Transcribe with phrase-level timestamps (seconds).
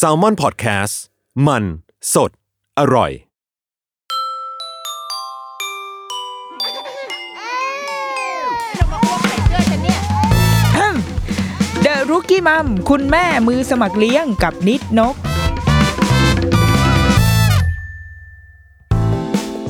[0.00, 0.94] s a l ม o n PODCAST
[1.46, 1.64] มัน
[2.14, 2.30] สด
[2.78, 3.12] อร่อย
[11.82, 15.14] เดอะรุกี้มัมคุณแม่มือสมัครเลี้ยงกับนิดนก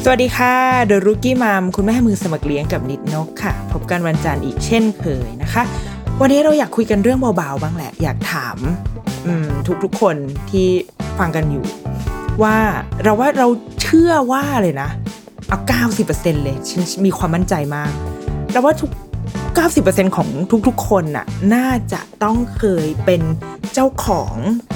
[0.04, 5.62] สวัสดีค่ะเดอะรุกี้มัมคุณแม่มือสมัครเลี้ยงกับนิดนกค่ะ พบกันวันจันทร์อีกเช่นเคยนะคะ
[6.20, 8.58] วันนี้เราอยากคุยกันเรื่องเบาๆบ้างแหละ อยากถาม
[9.84, 10.16] ทุกๆคน
[10.50, 10.68] ที่
[11.18, 11.64] ฟังกันอยู่
[12.42, 12.56] ว่า
[13.02, 13.48] เราว่าเรา
[13.82, 14.90] เชื่อว่าเลยนะ
[15.48, 17.90] เอาเก้าสิบเปอร์เซ็นเลยฉันมีความมั่นใจมาก
[18.52, 18.90] เราว่าทุก
[19.52, 20.28] 90%ของ
[20.66, 23.22] ทุกๆ คนน่ะน่าจะต้องเคยเป็น
[23.74, 24.34] เจ้าของ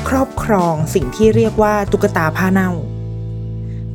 [0.08, 2.70] ครอบครองสิ่งที่เรียกว่าตุ๊กตาผ้าเน่า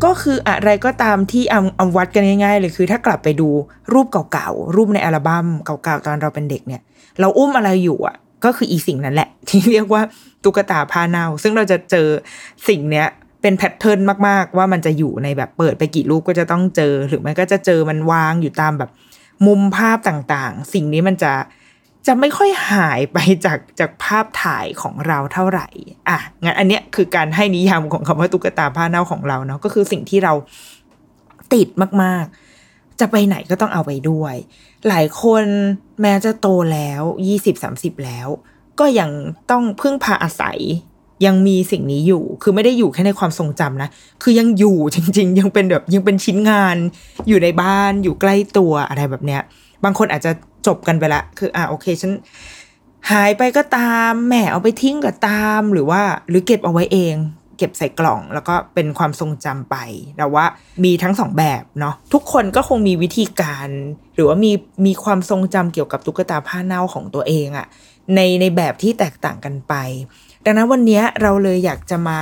[0.03, 3.49] ก็คืออะไรก็ตามที่เอาเอาวัดกันง่ายๆเลยคือถ้ากลับไปดู
[3.93, 6.81] รูปเก่าๆ รูปในอัลบั้มเก่าๆ ตอนเราเป็นเด็กเนี่ย
[7.19, 10.01] เราอุ้มอะไรอยู่อะ ก็คืออีสิ่งนั้นแหละ ที่เรียกว่า
[10.43, 12.07] ตุ๊กตาผ้าเน่า ซึ่งเราจะเจอ
[12.67, 13.07] สิ่งเนี้ย
[13.41, 18.89] เป็นแพทเทิร์นมากๆ ว่ามันจะอยู่ในแบบเปิดไปกี่รูปก็จะต้องเจอ หรือไม่ก็จะเจอมันวางอยู่ตามแบบ
[19.47, 21.33] มุมภาพต่างๆ สิ่งนี้มันจะ
[22.07, 25.67] จะไม่ค่อยหายไปจากจากภาพถ่ายของเราเท่าไหร่
[26.09, 30.33] อะ งั้นอันเนี้ยคือการให้นิยามของคำว่าตุ๊กตาผ้าเน่าของเราเนาะ ก็คือสิ่งที่เรา
[31.53, 31.67] ติด
[32.03, 34.35] มากๆ จะไปไหนก็ต้องเอาไปด้วย
[34.87, 35.45] หลายคน
[36.01, 38.27] แม้จะโตแล้วยี่สิบสามสิบแล้ว
[38.79, 39.09] ก็ยัง
[39.51, 40.59] ต้องพึ่งพาอาศัย
[41.25, 43.89] ยังมีสิ่งนี้อยู่ คือไม่ได้อยู่แค่ในความทรงจำนะ
[44.23, 46.77] คือยังอยู่จริง ๆ ยังเป็นแบบยังเป็นชิ้นงาน
[47.27, 49.41] อยู่ในบ้านอยู่ใกล้ตัวอะไรแบบเนี้ย
[49.83, 50.31] บางคนอาจจะ
[50.67, 52.11] จบกันไปละ คืออ่าโอเคฉัน
[53.11, 57.15] หายไปก็ตามแหมเอาไปทิ้งก็ตามหรือว่า หรือเก็บเอาไว้เอง
[57.61, 59.75] เก็บใส่กล่อง แล้วก็เป็นความทรงจำไป
[60.17, 60.45] แต่ว่า
[60.83, 63.67] มีทั้งสองแบบเนาะทุกคนก็คงมีวิธีการ
[64.15, 64.51] หรือว่ามี
[64.85, 67.67] มีความทรงจำเกี่ยวกับตุ๊กตาผ้าเน่าของตัวเองอะ
[68.15, 69.73] ในในแบบที่แตกต่างกันไป
[70.45, 72.19] ดังนั้นวันนี้เราเลยอยากจะมา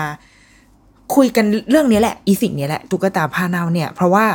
[1.15, 4.25] คุยกันเรื่องนี้แหละอีสิ่งนี้แหละตุ๊กตาผ้าเน่าเนี่ย เพราะว่า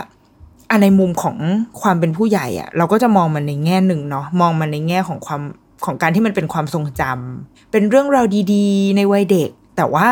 [0.71, 1.36] อันในมุมของ
[1.81, 5.42] ความเป็นผู้ใหญ่อะเราก็จะมองมันในแง่หนึ่งเนาะมองมันในแง่ของความ
[5.84, 10.09] ของการที่มันเป็นความทรงจำเป็นเรื่องราวดี ๆ ในวัยเด็ก แต่ว่า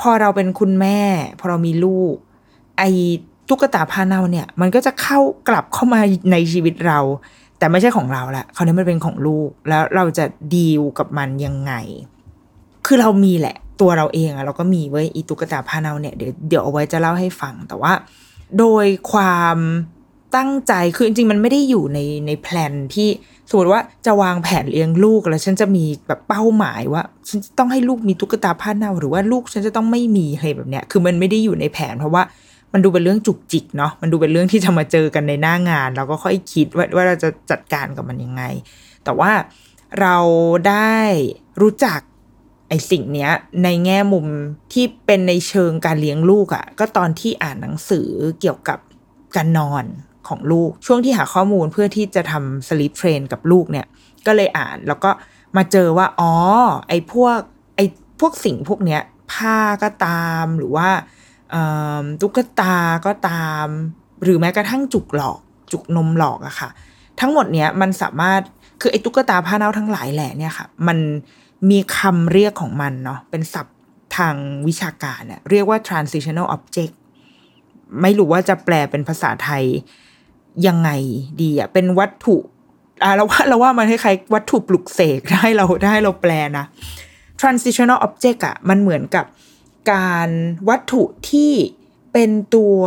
[0.00, 1.00] พอเราเป็นคุณแม่
[1.38, 2.14] พอเรามีลูก
[2.78, 2.88] ไอ้
[3.48, 6.00] ตุ๊กตาผ้าเน่าเนี่ย มันก็จะเข้ากลับเข้ามา
[6.32, 6.98] ในชีวิตเรา
[7.58, 11.72] แต่ไม่ใช่ของเราละคราวนี้มันเป็นของลูกแล้วเราจะดีลกับมันยังไง
[12.86, 17.92] คือเรามีแหละ ตัวเราเองอะเราก็มีไว้อีตุ๊กตาผ้าเน่าเนี่ยเดี๋ยวเดี๋ยวเอาไว้จะเล่าให้ฟังแต่ว่า
[18.58, 19.56] โดยความ
[20.36, 23.08] ตั้งใจคือจริงๆ มันไม่ได้อยู่ในในแพลนที่
[23.50, 32.22] สมมติว่าจะวางแผนเลี้ยงลูกแล้วฉันจะมีแบบเป้าหมายว่า ฉันต้องให้ลูกมีตุ๊กตาผ้าเน่าหรือว่าลูกฉันจะต้องไม่มีอะไรแบบเนี้ยคือมันไม่ได้อยู่ในแผนเพราะว่า
[32.72, 38.42] มันดูเป็นเรื่องจุกจิกเนาะมันดูเป็นเรื่องที่จะมาเจอกันในหน้างานเราก็ค่อยคิดว่าว่าเราจะจัดการกับมันยังไง
[39.04, 39.32] แต่ว่า
[40.00, 40.16] เรา
[40.68, 40.98] ได้
[41.60, 42.00] รู้จัก
[42.68, 43.30] ไอสิ่งเนี้ย
[43.64, 44.26] ในแง่มุม
[44.72, 48.08] ที่เป็นในเชิงการเลี้ยงลูกอะ่ะ ก็ตอนที่อ่านหนังสือ
[48.40, 48.78] เกี่ยวกับ
[49.36, 49.84] การนอน
[50.28, 53.86] ของลูก ช่วงที่หาข้อมูลเพื่อที่จะทำสลิปเทรนกับลูกเนี่ย
[54.26, 55.10] ก็เลยอ่านแล้วก็
[55.56, 56.32] มาเจอว่า อ๋อ
[56.88, 57.38] ไอพวก
[57.76, 57.80] ไอ
[58.20, 59.02] พวกสิ่งพวกเนี้ย
[59.32, 60.88] ผ้าก็ตามหรือว่า
[62.20, 63.66] ตุ๊กตาก็ตาม
[64.22, 65.38] หรือแม้กระทั่งจุกหลอก
[65.72, 66.68] จุกนมหลอกอะค่ะ
[67.20, 68.40] ทั้งหมดเนี้ยมันสามารถ
[68.80, 70.98] คือไอ้ตุ๊กตาผ้าเน่าทั้งหลายแหละเนี่ยค่ะ มัน
[71.70, 73.76] มีคำเรียกของมันเนาะเป็นศัพท์
[74.16, 74.34] ทาง
[74.68, 76.94] วิชาการเนี่ยเรียกว่า transitional object
[78.02, 79.64] ไม่รู้ว่าจะแปลเป็นภาษาไทย
[80.66, 80.90] ยังไง
[81.40, 82.36] ดีอะเป็นวัตถุ
[83.02, 86.66] อ่าเราว่าเราว่ามันคล้ายๆวัตถุปลุกเสกได้เราได้เราแปลนะ
[87.40, 89.24] transitional object อะมันเหมือนกับ
[89.92, 90.28] การ
[90.68, 91.52] วัตถุที่
[92.12, 92.80] เป็นตัว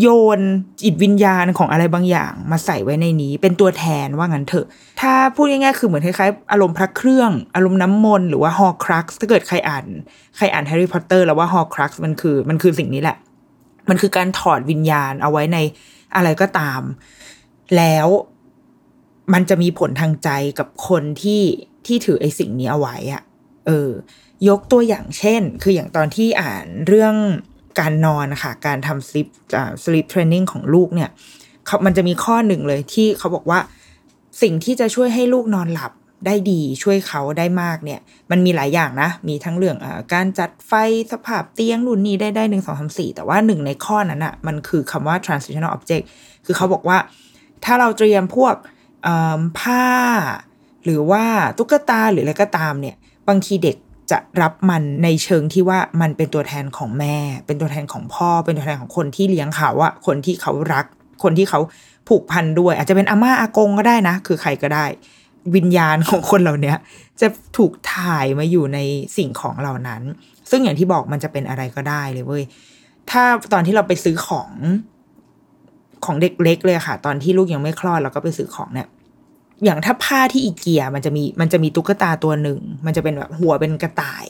[0.00, 0.08] โย
[0.38, 0.40] น
[0.82, 4.66] จิตวิญญาณของอะไรบางอย่าง มาใส่ไว้ในนี้ เป็นตัวแทนว่างั้นเถอะ
[5.00, 9.84] ถ้าพูดง่ายๆคือเหมือนคล้ายๆอารมณ์พระเครื่อง อารมณ์น้ำมนต์หรือว่าฮอครักถ้าเกิดใครอ่าน
[10.36, 13.16] ใครอ่านแฮร์รี่พอตเตอร์แล้วว่าฮอครักมันคือมันคือสิ่งนี้แหละ
[13.88, 15.58] มันคือการถอดวิญญาณเอาไว้ใน
[16.14, 16.82] อะไรก็ตาม
[17.76, 18.08] แล้ว
[19.32, 21.42] มันจะมีผลทางใจกับคนที่
[21.86, 23.22] ที่ถือไอ้สิ่งนี้เอาไว้อะ
[23.66, 23.90] เออ
[24.48, 27.14] ยกตัวอย่างเช่น คืออย่างตอนที่อ่านเรื่อง
[27.80, 29.36] การนอนค่ะ การทำสิปส์
[29.82, 31.10] สิปเทรนนิ่งของลูกเนี่ย
[31.66, 33.60] เขามันจะมีข้อหนึ่งเลยที่เขาบอกว่า
[34.42, 35.92] สิ่งที่จะช่วยให้ลูกนอนหลับ
[36.26, 38.00] ได้ดีช่วยเขาได้มากเนี่ย
[38.30, 40.72] มันมีหลายอย่างนะ มีทั้งเรื่องอการจัดไฟ
[41.12, 46.04] สภาพเตียงรุ่นนี้ได้ได้หนึ่งสองสามสี่แต่ว่าหนึ่งในข้อนั้นอะ่ะมันคือคำว่า transitional object
[46.44, 46.98] คือเขาบอกว่า
[47.64, 48.54] ถ้าเราเตรียมพวก
[49.58, 49.86] ผ้า
[50.84, 51.24] หรือว่า
[51.58, 52.96] ตุ๊กตาหรืออะไรก็ตามเนี่ย
[53.28, 53.76] บางทีเด็ก
[54.10, 57.16] จะรับมันในเชิงที่ว่ามันเป็นตัวแทนของแม่
[57.46, 60.86] เป็นตัวแทนของพ่อ เป็นตัวแทนของคนที่เลี้ยงเขาอะคนที่เขารัก
[61.22, 61.60] คนที่เขา
[62.08, 64.86] ผูกพันด้วย อาจจะเป็นอาม่าอากงก็ได้นะ คือใครก็ได้
[65.56, 66.74] วิญญาณของคนเหล่านี้
[67.20, 68.78] จะถูกถ่ายมาอยู่ใน
[69.16, 70.02] สิ่งของเหล่านั้น
[70.50, 72.44] ซึ่งอย่างที่บอกมันจะเป็นอะไรก็ได้เลยเว้ย
[73.10, 73.22] ถ้า
[73.52, 74.50] ตอนที่เราไปซื้อของ
[76.04, 78.88] ของเด็กเล็กเลยค่ะ ตอนที่ลูกยังไม่คลอดเราก็ไปซื้อของเนี่ย
[79.64, 84.26] อย่างถ้าผ้าที่อีเกียมันจะมีมันจะมีตุ๊กตาตัวหนึ่ง มันจะเป็นแบบหัวเป็นกระต่าย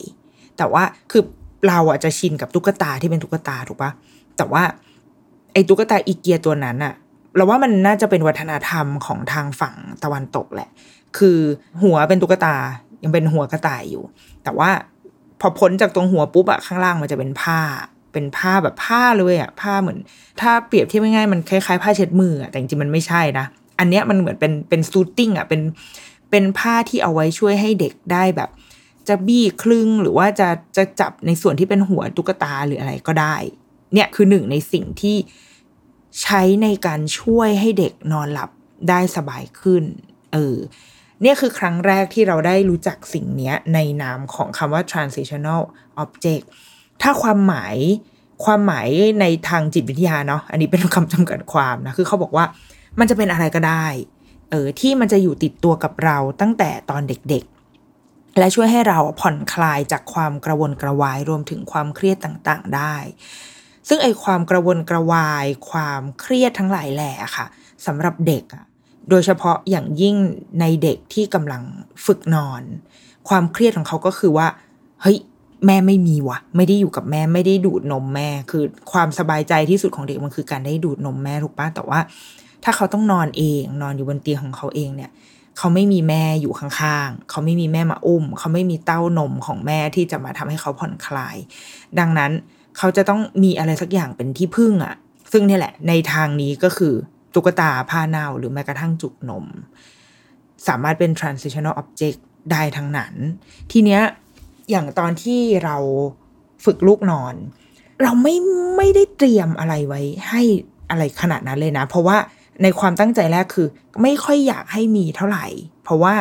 [0.59, 1.23] แต่ว่าคือ
[1.69, 3.91] เราอะจะชินกับตุ๊กตาที่เป็นตุ๊กตาถูกปะ
[4.37, 4.62] แต่ว่า
[5.53, 6.94] ไอ้ตุ๊กตาอีเกียตัวนั้นอะ
[7.37, 9.75] เราว่ามันน่าจะเป็นวัฒนธรรมของทางฝั่ง
[10.05, 10.69] ตะวันตกแหละ
[11.19, 11.39] คือ
[11.83, 12.57] หัวเป็นตุ๊กตา
[13.03, 14.05] ยังเป็นหัวกระต่ายอยู่
[14.45, 14.71] แต่ว่า
[15.41, 17.61] พอพ้นจากตรงหัวปุ๊บอะข้างล่างมันจะเป็นผ้า
[18.13, 19.99] เป็นผ้าแบบผ้าเลยอะผ้าเหมือน
[20.41, 23.47] ถ้าเปรียบเทียบง่ายๆมันคล้ายๆผ้าเช็ดมืออะแต่จริงๆมันไม่ใช่นะ
[23.79, 25.61] อันเนี้ยมันเหมือนเป็นเป็นซูตติ้งอะเป็น
[26.31, 28.51] เป็นผ้าที่เอาไว้ช่วยให้เด็กได้แบบ
[29.09, 33.37] จะบี้คลึงหรือว่าจะจะจับในส่วนที่เป็นหัวตุ๊กตาหรืออะไรก็ได้
[33.95, 35.17] เนี่ยคือหนึ่งในสิ่งที่
[36.23, 38.51] ใช้ในการช่วยให้เด็กนอนหลับ
[38.89, 39.85] ได้สบายขึ้น
[40.33, 40.57] เออ
[41.23, 45.61] เนี่ยคือครั้งแรกที่เราได้รู้จักสิ่งนี้ในนามของคำว่า transitional
[46.03, 46.44] object
[47.03, 47.76] ถ้าความหมาย
[48.44, 48.88] ความหมาย
[49.20, 52.44] ในทางจิตวิทยาเนาะอันนี้เป็นคำจำกัดความนะ คือเขาบอกว่า
[52.99, 53.87] มันจะเป็นอะไรก็ได้
[54.50, 62.94] เออที่มันจะอยู่ติดตัวกับเราตั้งแต่ตอนเด็กๆ และช่วยให้เราผ่อนคลายจากความกระวนกระวายรวมถึงความเครียดต่างๆได้
[63.88, 67.47] ซึ่งไอความกระวนกระวาย ความเครียดทั้งหลายแหล่ค่ะ
[67.87, 68.64] สำหรับเด็กอะ
[69.11, 70.17] โดยเฉพาะอย่างยิ่ง
[70.61, 71.63] ในเด็กที่กำลัง
[72.07, 72.63] ฝึกนอน
[73.29, 74.47] ความเครียดของเขาก็คือว่า
[75.03, 75.19] เฮ้ย
[75.67, 82.01] แม่ไม่มีวะไม่ได้อยู่กับแม่ไม่ได้ดูดนมแม่ คือความสบายใจที่สุดของเด็กมันคือการได้ดูดนมแม่ถูกปะแต่ว่า
[82.65, 85.11] ถ้าเขาต้องนอนเองนอนอยู่บนเตียงของเขาเองเนี่ย
[85.59, 91.37] เขาไม่มีแม่อยู่ข้างๆเขาไม่มีแม่มาอุ้ม เขาไม่มีเต้านมของแม่ที่จะมาทำให้เขาผ่อนคลาย
[91.99, 92.33] ดังนั้น
[92.77, 94.95] เขาจะต้องมีอะไรสักอย่างเป็นที่พึ่งอะ่ะ
[95.33, 96.95] ซึ่งนี่แหละ ในทางนี้ก็คือ
[97.38, 99.44] ตุ๊กตาผ้าเน่าหรือแม้กระทั่งจุกนม
[100.69, 102.19] สามารถเป็น transitional object
[102.52, 103.14] ได้ทั้งนั้น
[103.73, 104.02] ทีเนี้ย
[104.70, 105.76] อย่างตอนที่เรา
[106.64, 107.35] ฝึกลูกนอน
[108.02, 108.37] เราไม่
[108.76, 110.43] ไม่ได้เตรียมอะไรไว้ให้
[110.90, 112.17] อะไรขนาดนั้นเลยนะ เพราะว่า
[112.62, 113.67] ในความตั้งใจแรกคือ
[114.02, 115.46] ไม่ค่อยอยากให้มีเท่าไหร่
[115.85, 116.14] เพราะว่า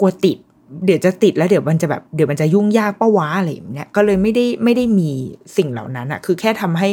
[0.00, 0.38] กลัวติด
[0.84, 5.10] เดี๋ยวจะติดแล้วเดี๋ยวมันจะแบบเดี๋ยวมันจะยุ่งยากป้าวะอะไรอย่างเงี้ยก็เลยไม่ได้ไม่ได้มี
[5.56, 6.88] สิ่งเหล่านั้นอะคือแค่ทำให้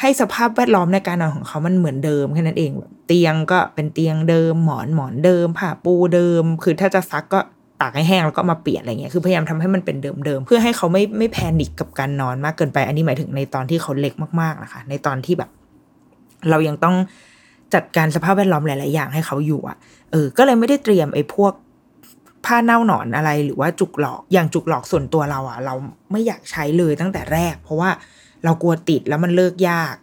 [0.00, 2.70] ให้สภาพแวดล้อมในการนอนของเขามันเหมือนเดิมแค่นั้นเอง
[3.06, 7.40] เตียงก็เป็นเตียงเดิม หมอนหมอนเดิมผ้าปูเดิม คือถ้าจะซักก็
[7.80, 15.50] ตากให้แห้งแล้วก็มาเปลี่ยนอะไรเงี้ยคือพยายามทำให้มันเป็นเดิมๆเพื่อให้เขาไม่ไม่แพนิคกับการนอนมากเกินไป อันนี้หมายถึงในตอนที่เขาเล็กมากๆนะคะ ในตอนที่แบบ
[16.50, 16.96] เรายังต้อง
[17.74, 19.76] จัดการสภาพแวดล้อมหลายๆอย่างให้เขาอยู่อะ
[20.12, 21.52] เออก็เลยไม่ได้เตรียมไอ้พวก
[22.44, 25.74] ผ้าเน่าหนอนอะไรหรือว่าจุกหลอกอย่างจุกหลอกส่วนตัวเราอะ เรา
[26.12, 27.90] ไม่อยากใช้เลยตั้งแต่แรก เพราะว่า
[28.44, 29.94] เรากลัวติดแล้วมันเลิกยาก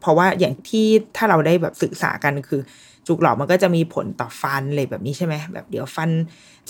[0.00, 0.86] เพราะว่าอย่างที่
[1.16, 2.60] ถ้าเราได้แบบศึกษากันคือ
[3.06, 6.10] จุกหลอกมันก็จะมีผลต่อฟันเลยแบบนี้ใช่ไหมแบบเดี๋ยวฟัน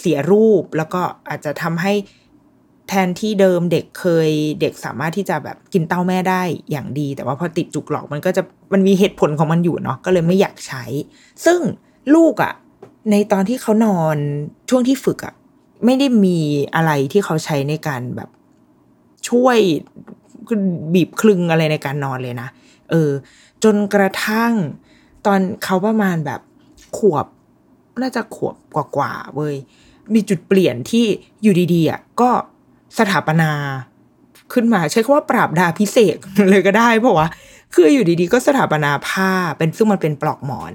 [0.00, 1.92] เสียรูปแล้วก็อาจจะทำให้
[2.88, 4.30] แทนที่เดิมเด็กเคย
[4.60, 10.84] เด็กสามารถที่จะแบบกินเต้าแม่ได้อย่างดี แต่ว่าพอติดจุกหลอกมันก็จะมันมีเหตุผลของมันอยู่เนาะก็เลยไม่อยากใช้
[11.44, 11.60] ซึ่ง
[12.14, 12.52] ลูกอะ่ะ
[13.10, 14.16] ในตอนที่เขานอน
[14.70, 15.34] ช่วงที่ฝึกอะ่ะ
[15.84, 16.38] ไม่ได้มี
[16.74, 18.30] อะไรที่เขาใช้ในการแบบ
[19.28, 19.58] ช่วย
[20.94, 22.48] บีบคลึงอะไรในการนอนเลยนะ
[22.90, 23.10] เออ
[23.64, 24.52] จนกระทั่ง
[25.26, 26.40] ตอนเขาประมาณแบบ
[26.98, 27.26] ขวบ
[28.00, 28.56] น่าจะขวบ
[28.96, 29.56] กว่าๆเว้ย
[30.14, 31.04] มีจุดเปลี่ยนที่
[31.42, 32.30] อยู่ดีๆอะก็
[32.98, 33.50] สถาปนา
[34.52, 36.16] ขึ้นมาใช้คำว่าปราบดาพิเศษ
[36.50, 37.28] เลยก็ได้เพราะว่า
[37.74, 40.74] คืออยู่ดีๆ ก็สถาปนาผ้าเป็นซึ่งมันเป็นปลอกหมอน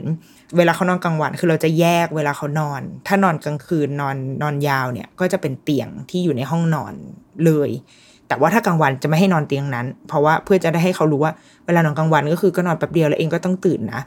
[0.57, 6.93] เวลาเขานอนกลางวันคือเราจะแยกเวลาเขานอน ถ้านอนกลางคืนนอนนอนยาวเนี่ย ก็จะเป็นเตียงที่อยู่ในห้องนอน
[7.45, 7.69] เลย
[8.27, 11.33] แต่ว่าถ้ากลางวันจะไม่ให้นอนเตียงนั้น เพราะว่าเพื่อจะได้ให้เขารู้ว่า
[11.65, 14.01] เวลานอนกลางวันก็คือก็นอนแป๊บเดียวแล้วเองก็ต้องตื่นนะ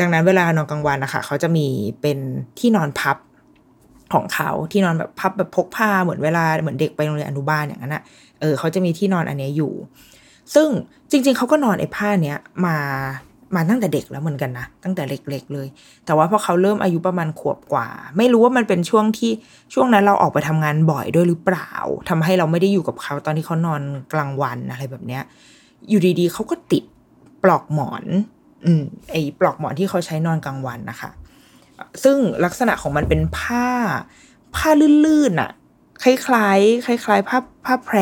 [0.00, 1.66] ดังนั้นเวลานอนกลางวันนะคะเขาจะมี
[2.00, 2.18] เป็น
[2.58, 3.16] ที่นอนพับ
[4.12, 8.02] ของเขาที่นอนแบบพับแบบพกผ้าเหมือนเวลาเหมือนเด็กไปโรงเรียนอนุบาลอย่างนั้นอะ
[8.40, 9.72] เออเขาจะมีที่นอนอันนี้อยู่
[10.54, 10.68] ซึ่ง
[11.10, 12.76] จริง ๆเขาก็นอนไอ้ผ้าเนี้ยมา
[13.56, 15.68] มาตั้งแต่เด็กแล้วเหมือนกันนะตั้งแต่เล็กๆเลย
[16.06, 19.32] แต่ว่าพอเขาเริ่มอายุประมาณขวบกว่า ไม่รู้ว่ามันเป็นช่วงที่
[19.74, 21.70] ช่วงนั้นเราออกไปทำงานบ่อยด้วยหรือเปล่า
[22.08, 23.82] ทำให้เราไม่ได้อยู่กับเขาตอนที่เขานอน
[24.12, 25.22] กลางวันอะไรแบบเนี้ย
[25.88, 26.84] อยู่ดีๆเขาก็ติด
[27.42, 28.04] ปลอกหมอน
[28.64, 31.10] อืมไอ้ปลอกหมอนที่เขาใช้นอนกลางวันนะคะ
[32.04, 33.68] ซึ่งลักษณะของมันเป็นผ้า
[34.56, 34.70] ผ้า
[35.06, 35.50] ลื่นๆอะ
[36.02, 37.98] คล้ายๆคล้ายๆผ้าผ้าแพร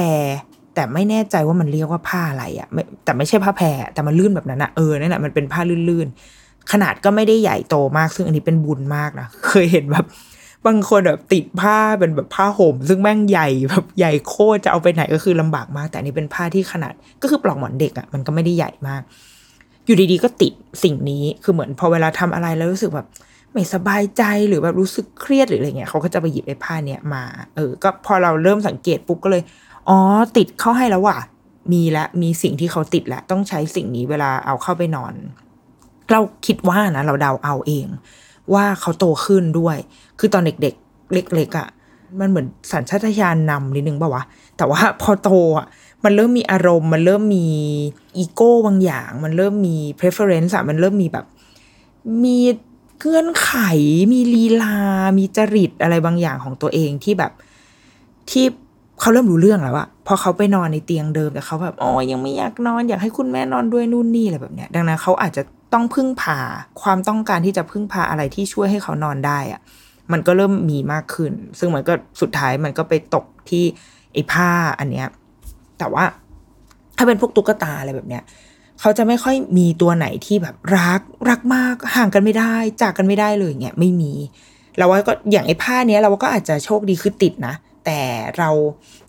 [0.74, 5.60] แต่ไม่แน่ใจว่ามันเรียกว่าผ้าอะไรอะไม่แต่ไม่ใช่ผ้าแพรแต่มันลื่นแบบนั้นอะเออนั่นแหละมันเป็นผ้า
[5.90, 10.06] ลื่นๆขนาดก็ไม่ได้ใหญ่โตมาก ซึ่งอันนี้เป็นบุญมากนะเคยเห็นแบบ
[10.66, 19.02] บางคนแบบติดผ้าเป็นแบบผ้าห่ม ซึ่งแม่งใหญ่แบบใหญ่โคตรจะเอาไปไหนก็คือลำบากมาก แต่อันนี้เป็นผ้าที่ขนาดก็คือปลอกหมอนเด็กอะมันก็ไม่ได้ใหญ่มาก
[19.86, 20.52] อยู่ดีๆก็ติด
[20.84, 23.06] สิ่งนี้คือเหมือนพอเวลาทำอะไรแล้วรู้สึกแบบ
[23.52, 27.22] ไม่สบายใจหรือแบบรู้สึกเครียดหรืออะไรเงี้ยเขาก็จะไปหยิบไอ้ผ้าเนี้ยมา
[27.56, 29.42] เออ ก็พอเราเริ่มสังเกตปุ๊บก็เลย
[29.88, 29.98] อ๋อ
[30.36, 31.18] ติดเข้าให้แล้วว่ะ
[31.72, 35.14] มีและมีสิ่งที่เขาติดแล้วต้องใช้สิ่งนี้เวลาเอาเข้าไปนอน
[36.10, 37.86] เราคิดว่านะเราเดาเอาเอง
[38.54, 39.76] ว่าเขาโตขึ้นด้วย
[40.18, 41.68] คือตอนเด็กๆ เล็กๆอะ่ะ
[42.20, 44.22] มันเหมือนสัญชาตญาณนำนิดนึงป่าวะ
[44.56, 45.66] แต่ว่าพอโตอะ
[46.04, 47.46] มันเริ่มมีอารมณ์ มันเริ่มมี
[48.16, 51.26] อีโก้บางอย่าง มันเริ่มมี preference อะมันเริ่มมีแบบ
[52.24, 52.38] มี
[52.98, 53.52] เงื่อนไข
[54.12, 54.76] มีลีลา
[55.18, 57.32] มีจริตอะไรบางอย่างของตัวเองที่แบบ
[58.30, 58.44] ที่
[59.00, 65.42] เขาเริ่มรู้เรื่องแล้วอะพอเขาไปนอนในเตียงเดิมแต่เขาแบบอ๋อยังไม่อยากนอนอยากให้คุณแม่นอนด้วยนู่นนี่อะไรแบบเนี้ย ดังนั้นเขาอาจจะ
[65.72, 66.38] ต้องพึ่งพา
[66.82, 69.60] ความต้องการที่จะพึ่งพาอะไรที่ช่วยให้เขานอนได้อะ
[70.12, 73.64] มันก็เริ่มมีมากขึ้น ซึ่งมันก็สุดท้ายมันก็ไปตกที่
[74.12, 75.06] ไอ้ผ้าอันเนี้ย
[75.78, 76.04] แต่ว่า
[76.96, 78.22] ถ้าเป็นพวกตุ๊กตาอะไรแบบเนี้ย
[78.80, 84.12] เขาจะไม่ค่อยมีตัวไหนที่แบบรักรักมากห่างกันไม่ได้ จากกันไม่ได้เลยเงี้ยไม่มี
[84.78, 87.54] เราว่าก็อย่างไอ้ผ้าเนี้ยเราก็อาจจะโชคดีคือติดนะ
[87.90, 88.04] แต่
[88.38, 88.50] เรา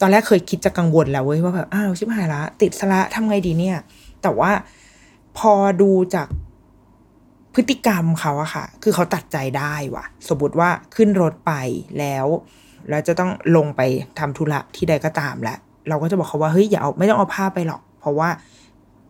[0.01, 3.77] ตอนแรกเคยคิดจะกังวลแล้วเว้ยว่าแบบอ้าวชิบหายละ ติดสละทำไงดีเนี่ย
[4.21, 4.51] แต่ว่า
[5.37, 6.27] พอดูจาก
[7.53, 11.51] พฤติกรรมเขาอะค่ะ คือเขาตัดใจได้ว่ะ สมมติว่าขึ้นรถไป
[11.99, 12.27] แล้ว
[12.89, 13.81] แล้วจะต้องลงไป
[14.19, 15.57] ทำธุระที่ใดก็ตามแล้ว
[15.89, 18.29] เราก็จะบอกเขาว่าเฮ้ยอย่าเอาไม่ต้องเอาผ้าไปหรอก เพราะว่า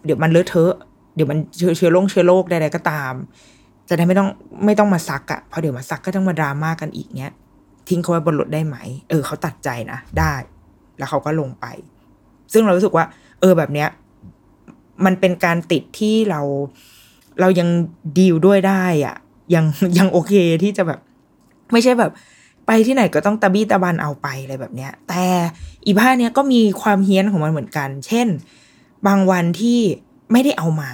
[0.05, 0.73] เดี๋ยวมันเลอะเทอะ
[1.15, 3.13] เดี๋ยวมันเชื้อเชื้อโรคเชื้อโรคใดๆก็ตาม
[3.89, 4.29] จะได้ไม่ต้อง
[4.65, 7.33] ไม่ต้องมาซักอะพอเดี๋ยวมาซักก็ต้องมาดราม่ากันอีกเนี้ย
[7.89, 8.77] ทิ้งเขาไว้บนรถได้ไหม
[9.09, 10.33] เออเขาตัดใจนะ ได้
[10.97, 11.65] แล้วเขาก็ลงไป
[12.53, 13.05] ซึ่งเรารู้สึกว่า
[13.39, 13.89] เออแบบเนี้ย
[15.05, 16.41] มันเป็นการติดที่เรา
[17.39, 17.69] เรายัง
[18.17, 19.15] ดีลด้วยได้อะ
[19.55, 19.65] ยัง
[19.97, 20.33] ยังโอเค
[20.63, 20.99] ที่จะแบบ
[21.71, 22.11] ไม่ใช่แบบ
[22.67, 25.25] ไปที่ไหนก็ต้องตะบี้ตะบันเอาไปอะไรแบบเนี้ย แต่
[25.85, 28.27] อีผ้าเนี้ยก็มีความเฮี้ยนของมันเหมือนกัน เช่น
[29.07, 29.79] บางวันที่
[30.31, 30.89] ไม่ได้เอามา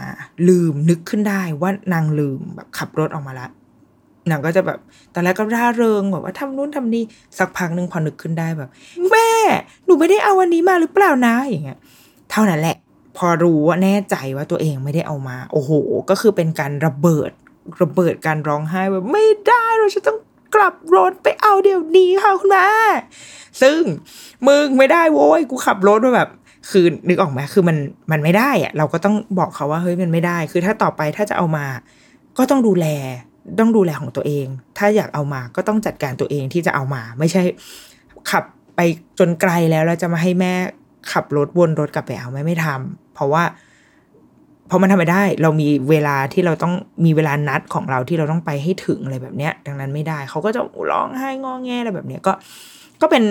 [0.48, 3.48] ลืมนึกขึ้นได้ว่านางลืมแบบขับรถออกมาละ
[4.32, 4.80] นางก็จะแบบ
[5.14, 7.04] ตอนแรกก็ร่าเริงแบบว่าทำนู่นทำนี่
[7.38, 8.70] สักพักหนึ่งพอนึกขึ้นได้แบบ
[9.10, 9.30] แม่
[9.86, 11.80] หนูไม่ได้เอาวันนี้มาหรือเปล่านะอย่างเงี้ย
[12.32, 12.78] เท่านั้นแหละ
[13.18, 15.72] พอรู้ว่าแน่ใจว่าตัวเองไม่ได้เอามา โอ้โห
[16.10, 17.32] ก็คือเป็นการระเบิด
[17.82, 20.18] ระเบิดการร้องไห้แบบไม่ได้เราจะต้อง
[20.56, 22.68] กลับรถไปเอาเดี๋ยวนี้ค่ะคุณแม่
[23.62, 23.80] ซึ่ง
[24.48, 26.30] มึงไม่ได้โว้ยกูขับรถมาแบบ
[26.72, 27.78] คือนึกออกไหมคือมัน
[28.12, 31.66] มันไม่ได้อะเราก็ต้องบอกเขาว่าเฮ้ยมันไม่ได้ คือถ้าต่อไปถ้าจะเอามา
[32.38, 32.88] ก็ต้องดูแล
[33.60, 37.42] ต้องดูแลของตัวเอง ถ้าอยากเอามาก็ต้องจัดการตัวเองที่จะเอามา ไม่ใช่
[38.32, 38.44] ขับ
[38.76, 38.80] ไป
[39.20, 40.54] จนไกลแล้วแล้วจะมาให้แม่
[41.12, 43.44] ขับรถวนรถกลับไปเอาไม่ไม่ทำเพราะว่า
[44.68, 46.74] เพราะมันทำไม่ได้ เรามีเวลาที่เราต้อง
[47.06, 50.62] มีเวลานัดของเราที่เราต้องไปให้ถึงอะไรแบบเนี้ย ดังนั้นไม่ได้เขาก็จะ
[50.92, 52.34] ร้องไห้งอแงอะไรแบบเนี้ยก็
[53.02, 53.24] ก็เป็น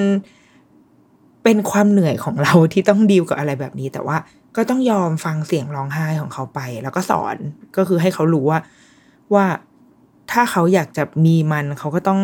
[1.45, 4.17] เป็นความเหนื่อยของเราที่ต้องดีลกับอะไรแบบนี้ แต่ว่า
[4.57, 7.37] ก็ต้องยอมฟังเสียงร้องไห้ของเขาไป แล้วก็สอน
[7.77, 8.61] ก็คือให้เขารู้ว่า
[9.35, 9.47] ว่า
[10.31, 12.21] ถ้าเขาอยากจะมีมันเขาก็ต้อง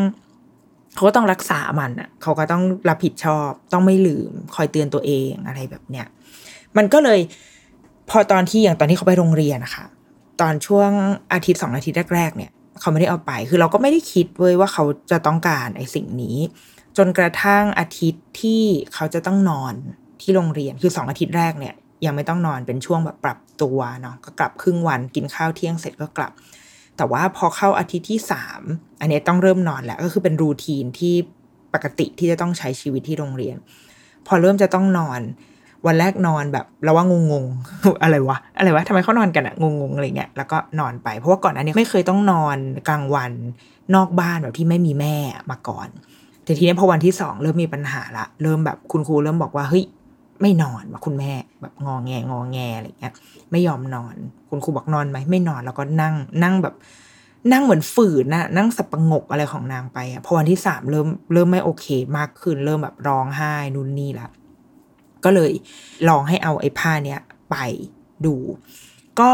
[0.94, 6.06] เขาก็ต้องรักษามันอะ เขาก็ต้องรับผิดชอบ ต้องไม่ลืม คอยเตือนตัวเองอะไรแบบเนี้ย
[6.76, 7.20] มันก็เลย
[8.10, 9.84] พอตอนที่อย่างตอนที่เขาไปโรงเรียนนะคะ
[10.40, 10.90] ตอนช่วง
[11.32, 16.36] อาทิตย์สองอาทิตย์แรกๆเนี่ย เขาไม่ได้เอาไป คือเราก็ไม่ได้คิดเว้ยว่าเขาจะต้องการไอ้สิ่งนี้
[16.96, 18.62] จนกระทั่งอาทิตย์ที่
[18.94, 19.74] เขาจะต้องนอน
[20.22, 26.32] ที่โรงเรียนคือสองอาทิตย์แรกเนี่ย ยังไม่ต้องนอนเป็นช่วงแบบปรับตัวเนาะก็กลับครึ่งวันกินข้าวเที่ยงเสร็จก็กลับ
[26.96, 28.60] แต่ว่าพอเข้าอาทิตย์ที่สาม
[29.00, 31.14] อันนี้ต้องเริ่มนอนแล้วก็คือเป็นรูทีนที่
[31.74, 33.56] ปกติที่จะต้องใช้ชีวิตที่โรงเรียน
[34.26, 35.20] พอเริ่มจะต้องนอน
[35.86, 37.44] วันแรกนอนแบบเราว่างงง
[38.02, 42.56] อะไรวะอะไรวะทำไมเขานอนกันอะงงงอะไรเงี้ยแล้วก็นอนไป เพราะว่าก่อนอันนี้ไม่เคยต้องนอน
[42.88, 43.32] กลางวัน
[43.94, 45.16] นอกบ้านแบบที่ไม่มีแม่
[45.50, 45.88] มาก่อน
[46.44, 49.84] แต่ทีนี้พอวันที่สองเริ่มมีปัญหาละ เริ่มแบบคุณครูเริ่มบอกว่าเฮ้ย
[50.42, 53.14] ไม่นอนว่าคุณแม่แบบงอแงงอแงอะไรเงี้ย
[53.50, 54.16] ไม่ยอมนอน
[54.48, 56.74] คุณครูบอกนอนไหมไม่นอนแล้วก็นั่งนั่งแบบ
[57.52, 64.28] นั่งเหมือนฝืนนะนั่งสับประงกอะไรของนางไปอะพอวันที่สามเริ่มเริ่มไม่โอเคมากขึ้น เริ่มแบบร้องไห้นู่นนี่ละ
[65.24, 65.52] ก็เลย
[66.08, 67.20] ลองให้เอาไอ้ผ้าเนี้ย
[67.50, 67.56] ไป
[68.26, 68.34] ดู
[69.20, 69.32] ก็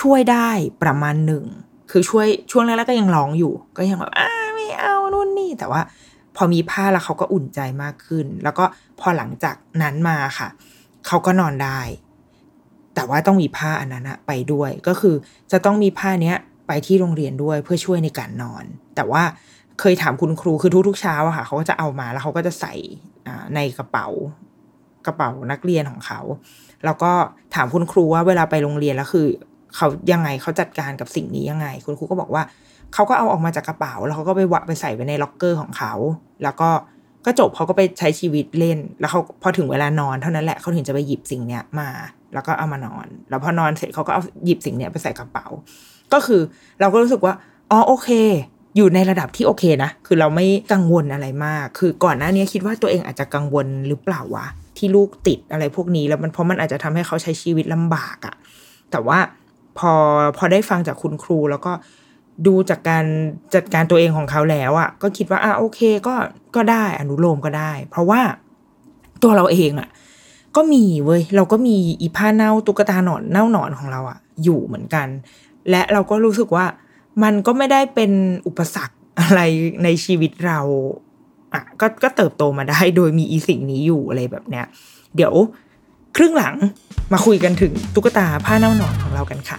[0.00, 0.48] ช่วยได้
[0.82, 1.44] ประมาณหนึ่ง
[1.90, 5.80] คือช่วยช่วงแรกๆก็ยังร้องอยู่ ก็ยังแบบอ้าไม่เอานู่นนี่แต่ว่า
[6.36, 8.64] พอมีผ้าแล้วเขาก็อุ่นใจมากขึ้น แล้วก็
[9.00, 10.48] พอหลังจากนั้นมาค่ะ
[11.06, 11.80] เขาก็นอนได้
[12.94, 15.14] แต่ว่าต้องมีผ้าอันนั้นไปด้วย ก็คือ
[15.52, 16.36] จะต้องมีผ้าเนี้ย
[16.66, 18.64] ไปที่โรงเรียนด้วยเพื่อช่วยในการนอน
[18.96, 19.22] แต่ว่า
[19.80, 22.74] เคยถามคุณครูคือทุกๆเช้าอะค่ะเขาก็จะเอามาแล้วเขาก็จะใส่
[23.54, 24.08] ในกระเป๋า
[25.06, 26.20] กระเป๋านักเรียนของเขา
[26.84, 27.12] แล้วก็
[27.54, 29.26] ถามคุณครูว่าเวลาไปโรงเรียนแล้วคือ
[29.76, 32.42] เขายังไงเขาจัดการกับสิ่งนี้ยังไง คุณครูก็บอกว่า
[32.94, 35.92] เขาก็เอาออกมาจากกระเป๋า แล้วเขาก็ไปวะไปใส่ไว้ในล็อกเกอร์ของเขา
[36.42, 36.70] แล้วก็
[37.26, 41.88] ก็จบเขาก็ไปใช้ชีวิตเล่น แล้วเขาพอถึงเวลานอนเท่านั้นแหละเขาถึงจะไปหยิบสิ่งเนี้ยมา
[42.34, 45.46] แล้วก็เอามานอน แล้วพอนอนเสร็จเขาก็เอาหยิบสิ่งเนี้ยไปใส่กระเป๋า
[46.12, 46.40] ก็คือ
[46.80, 47.34] เราก็รู้สึกว่า
[47.70, 48.08] อ๋อโอเค
[48.76, 54.46] อยู่ในระดับที่โอเคนะ คือเราไม่กังวลอะไรมาก คือก่อนหน้านี้คิดว่าตัวเองอาจจะกังวลหรือเปล่าวะ
[54.78, 58.34] ที่ลูกติดอะไรพวกนี้แล้วมันเพราะมันอาจจะทำให้เขาใช้ชีวิตลำบากอะ
[58.90, 59.18] แต่ว่า
[59.78, 59.92] พอ
[60.38, 61.72] พอได้ฟังจากคุณครูแล้วก็
[62.46, 63.04] ดูจากการ
[63.54, 66.14] จัดการตัวเองของเขาแล้วอะ่ะ ก็คิดว่าอะโอเคก็
[66.56, 68.20] ก็ได้อนุโลมก็ได้ เพราะว่า
[69.22, 69.88] ตัวเราเองอะ่ะ
[70.56, 75.06] ก็มีเว้ยเราก็มีอีผ้าเน่าตุ๊กตาหนอนเน่าหนอนของเราอะ่ะ อยู่เหมือนกัน
[75.70, 76.66] และเราก็รู้สึกว่า
[77.22, 78.12] มันก็ไม่ได้เป็น
[78.46, 79.40] อุปสรรคอะไร
[79.84, 80.60] ในชีวิตเรา
[81.54, 84.66] อะก็ก็เติบโตมาได้โดยมีอีสิ่งนี้อยู่อะไรแบบเนี้ย
[85.16, 85.32] เดี๋ยว
[86.16, 86.54] ครึ่งหลัง
[87.12, 89.58] มาคุยกันถึงตุ๊กตาผ้าเน่าหนอนของเรากันค่ะ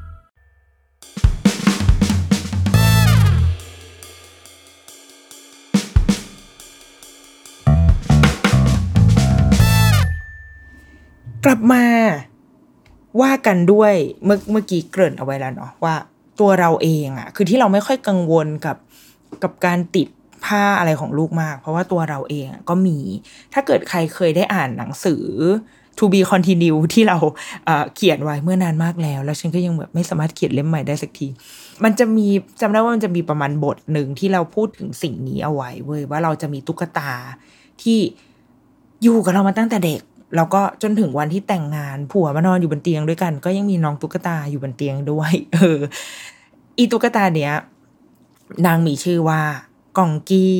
[11.45, 11.83] กลับมา
[13.21, 13.93] ว่ากันด้วย
[14.25, 15.95] เมื่อเมื่อกี้เกริ่นเอาไว้แล้วเนาะว่า
[16.39, 18.77] ตัวเราเองอะคือที่เราไม่ค่อยกังวลกับ
[19.43, 20.07] กับการติด
[20.45, 22.97] ผ้าอะไรของลูกมาก เพราะว่าตัวเราเองก็มี
[23.53, 25.23] ถ้าเกิดใครเคยได้อ่านหนังสือ
[25.97, 27.17] to be continue ที่เรา
[27.95, 31.27] เขียนไว้เมื่อนานมากแล้ว แล้วฉันก็ยังแบบไม่สามารถเขียนเล่มใหม่ได้สักที
[31.83, 32.27] มันจะมี
[32.61, 37.11] จำได้ว่ามันจะมีประมาณบทหนึ่งที่เราพูดถึงสิ่งนี้เอาไว้เว้ยว่าเราจะมีตุ๊กตา
[37.81, 37.99] ที่
[39.03, 40.01] อยู่กับเรามาตั้งแต่เด็ก
[40.35, 45.79] แล้วก็จนถึงวันที่แต่งงานผัวมานอนอยู่บนเตียงด้วยกัน ก็ยังมีน้องตุ๊กตาอยู่บนเตียงด้วย เออ
[46.77, 47.53] อีตุ๊กตาเนี้ย
[48.65, 49.41] นางมีชื่อว่า
[49.97, 50.59] กองกี้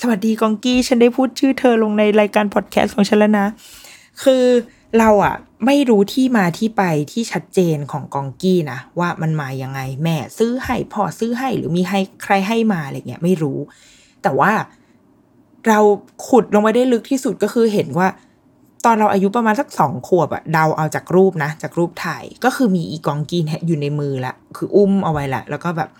[0.00, 3.46] สวัสดีกองกี้ ฉันได้พูดชื่อเธอลงในรายการพอดแคสต์ของฉันแล้วนะ
[4.22, 4.44] คือ
[4.98, 5.34] เราอะ
[5.66, 6.82] ไม่รู้ที่มาที่ไป
[7.12, 13.58] ที่ชัดเจนของกองกี้นะ ว่ามันมายังไง แม่ซื้อให้พ่อซื้อให้หรือมีให้ใครให้มาอะไรเงี้ยไม่รู้
[14.22, 14.52] แต่ว่า
[15.68, 15.78] เรา
[16.28, 18.08] ขุดลงไปได้ลึกที่สุดก็คือเห็นว่า
[18.84, 25.90] ตอนเราอายุประมาณสักสองขวบอะเดาเอาจากรูปนะ จากรูปถ่าย ก็คือมีอีกองกี้อยู่ในมือละ คืออุ้มเอาไว้ละ แล้วก็แบบ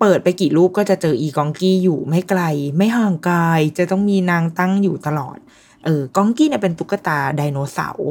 [0.00, 2.42] เปิดไปกี่รูปก็จะเจออีกองกี้อยู่ไม่ไกล
[2.76, 3.38] ไม่ห่างไกล
[3.78, 5.38] จะต้องมีนางตั้งอยู่ตลอด
[5.84, 8.08] เออกองกี้เนี่ยเป็นตุ๊กตาไดโนเสาร์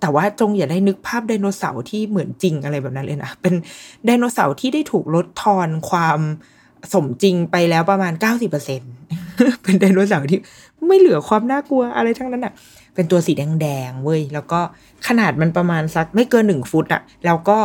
[0.00, 3.54] แต่ว่าจงอย่าได้นึกภาพไดโนเสาร์ที่เหมือนจริงอะไรแบบนั้นเลยนะ เป็น
[4.04, 6.20] ไดโนเสาร์ที่ได้ถูกลดทอนความ
[6.92, 8.80] สมจริงไปแล้วประมาณเก้าสิบเปอร์เซ็น
[9.62, 10.38] เป็นไดโนเสาร์ที่
[10.86, 12.52] ไม่เหลือความน่ากลัวอะไรทั้งนั้นอะ่ะ
[12.96, 14.60] เป็นตัวสีแดงๆเว้ย แล้วก็
[15.06, 17.58] ขนาดมันประมาณสักไม่เกินหนึ่งฟุตอะแล้วก็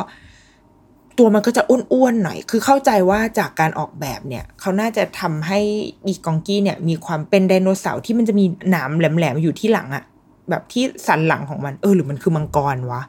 [1.20, 5.60] ตัวมันก็จะอ้วนๆหน่อย คือเข้าใจว่าจากการออกแบบเนี่ย เขาน่าจะทำให้
[6.08, 10.04] อีกองกี้เนี่ย มีความเป็นไดโนเสาร์ที่มันจะมีหนามแหลมๆอยู่ที่หลังอะ
[10.50, 13.02] แบบที่สันหลังของมัน เออ หรือมันคือมังกรวะ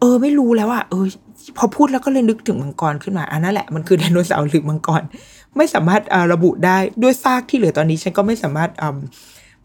[0.00, 1.06] เออ ไม่รู้แล้วอะเออ
[1.58, 5.02] พอพูดแล้วก็เลยนึกถึงมังกรขึ้นมา อันนั่นแหละ มันคือไดโนเสาร์หรือมังกร
[5.56, 6.02] ไม่สามารถ
[6.32, 8.70] ระบุได้ด้วยซากที่เหลือตอนนี้ ฉันก็ไม่สามารถ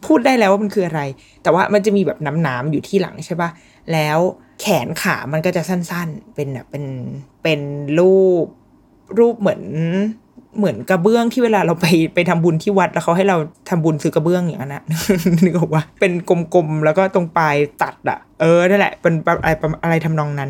[0.07, 1.01] พูดได้แล้วว่ามันคืออะไร
[1.43, 3.49] แต่ว่ามันจะมีแบบน้ำๆอยู่ที่หลังใช่ปะ
[3.93, 4.19] แล้ว
[4.61, 6.85] แขนขามันก็จะสั้นๆ เป็นแบบเป็น
[7.43, 7.59] เป็น
[7.99, 8.45] รูป
[9.19, 9.61] รูปเหมือน
[10.57, 13.37] เหมือนกระเบื้องที่เวลาเราไปไปทำบุญที่วัดแล้วเขาให้เรา
[13.69, 14.83] ทำบุญซื้อกระเบื้องอย่างนั้นนะ
[15.43, 19.13] นึกออกว่าเป็นกลมๆแล้วก็ตรงปลายตัดอะเออนั่นแหละเป็น
[19.43, 19.49] อะไร
[19.83, 20.49] อะไรทำนองนั้น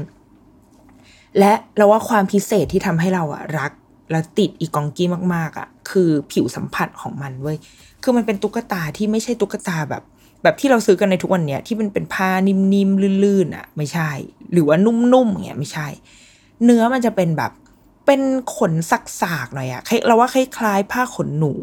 [1.39, 3.72] และเราว่าความพิเศษที่ทำให้เราอะรัก
[4.12, 7.58] และติดอีกองกี้มากๆอะคือผิวสัมผัสของมันเว้ย
[8.04, 10.04] คือมันเป็นตุ๊กตาที่ไม่ใช่ตุ๊กตาแบบ
[10.44, 14.10] แบบที่เราซื้อกันในทุกวันเนี้ยที่มันเป็นผ้านิ่มๆลื่นๆอะ ไม่ใช่
[14.52, 15.88] หรือว่านุ่มๆอย่างเงี้ยไม่ใช่
[16.63, 17.52] เนื้อมันจะเป็นแบบ
[18.06, 18.22] เป็น
[18.58, 21.54] ขนสักๆหน่อยอะเราว่าคล้ายๆผ้าขนหนู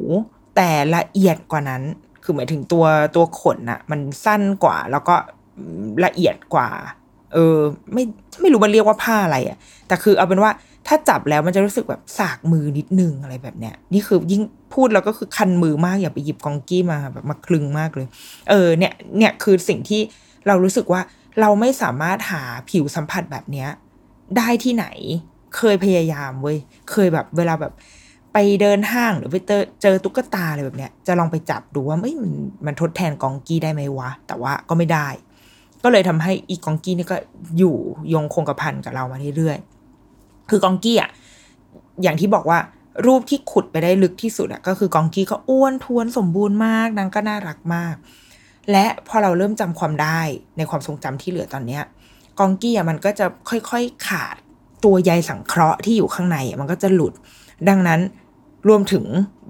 [0.57, 1.83] แต่ละเอียดกว่านั้น
[2.23, 2.85] คือหมายถึงตัว
[3.17, 5.15] ตัวขนอะมันสั้นกว่า แล้วก็
[6.05, 6.69] ละเอียดกว่า
[7.33, 7.57] เออ
[7.93, 8.05] ไม่
[8.41, 10.51] ไม่รู้มันเรียกว่าผ้าอะไรอะแต่คือเอาเป็นว่า
[10.87, 14.43] ถ้าจับแล้วมันจะรู้สึกแบบสากมือนิดนึงอะไรแบบเนี้ยนี่คือยิ่ง
[14.75, 18.07] พูดแล้วก็คือคันมือมากอย่าไปหยิบกองกี้มาแบบมาคลึงมากเลย
[18.51, 20.01] เออเนี่ยเนี่ยคือสิ่งที่
[20.47, 21.01] เรารู้สึกว่า
[21.41, 23.69] เราไม่สามารถหาผิวสัมผัสแบบเนี้ย
[24.37, 24.87] ได้ที่ไหน
[25.57, 26.59] เคยพยายามเว้ย
[26.91, 27.73] เคยแบบเวลาแบบ
[28.33, 32.33] ไปเดินห้างหรือไปเจอเจอตุ๊กตาอะไรแบบเนี้ยจะลองไปจับดูว่าไม่มัน
[32.67, 35.09] มันทดแทนกองกี้ได้ไหมวะ แต่ว่าก็ไม่ได้
[35.83, 37.17] ก็เลยทำให้อีกองกี้นี่ก็
[37.59, 37.77] อยู่
[38.15, 39.80] ยงคงกระพันกับเรามาเรื่อยๆ
[40.51, 41.11] คือกองกี้อะ
[42.03, 42.59] อย่างที่บอกว่า
[43.07, 47.95] รูปที่ขุดไปได้ลึกที่สุดอะก็คือกองกี้ก็อ้วนท้วนสมบูรณ์มากนางก็น่ารักมาก
[48.71, 50.21] และพอเราเริ่มจำความได้
[50.57, 51.83] ในความทรงจำที่เหลือตอนเนี้ย
[52.39, 54.37] กองกี้อะมันก็จะค่อยๆขาด
[54.85, 57.13] ตัวใยสังเคราะห์ที่อยู่ข้างในมันก็จะหลุด
[57.69, 58.01] ดังนั้น
[58.69, 59.05] รวมถึง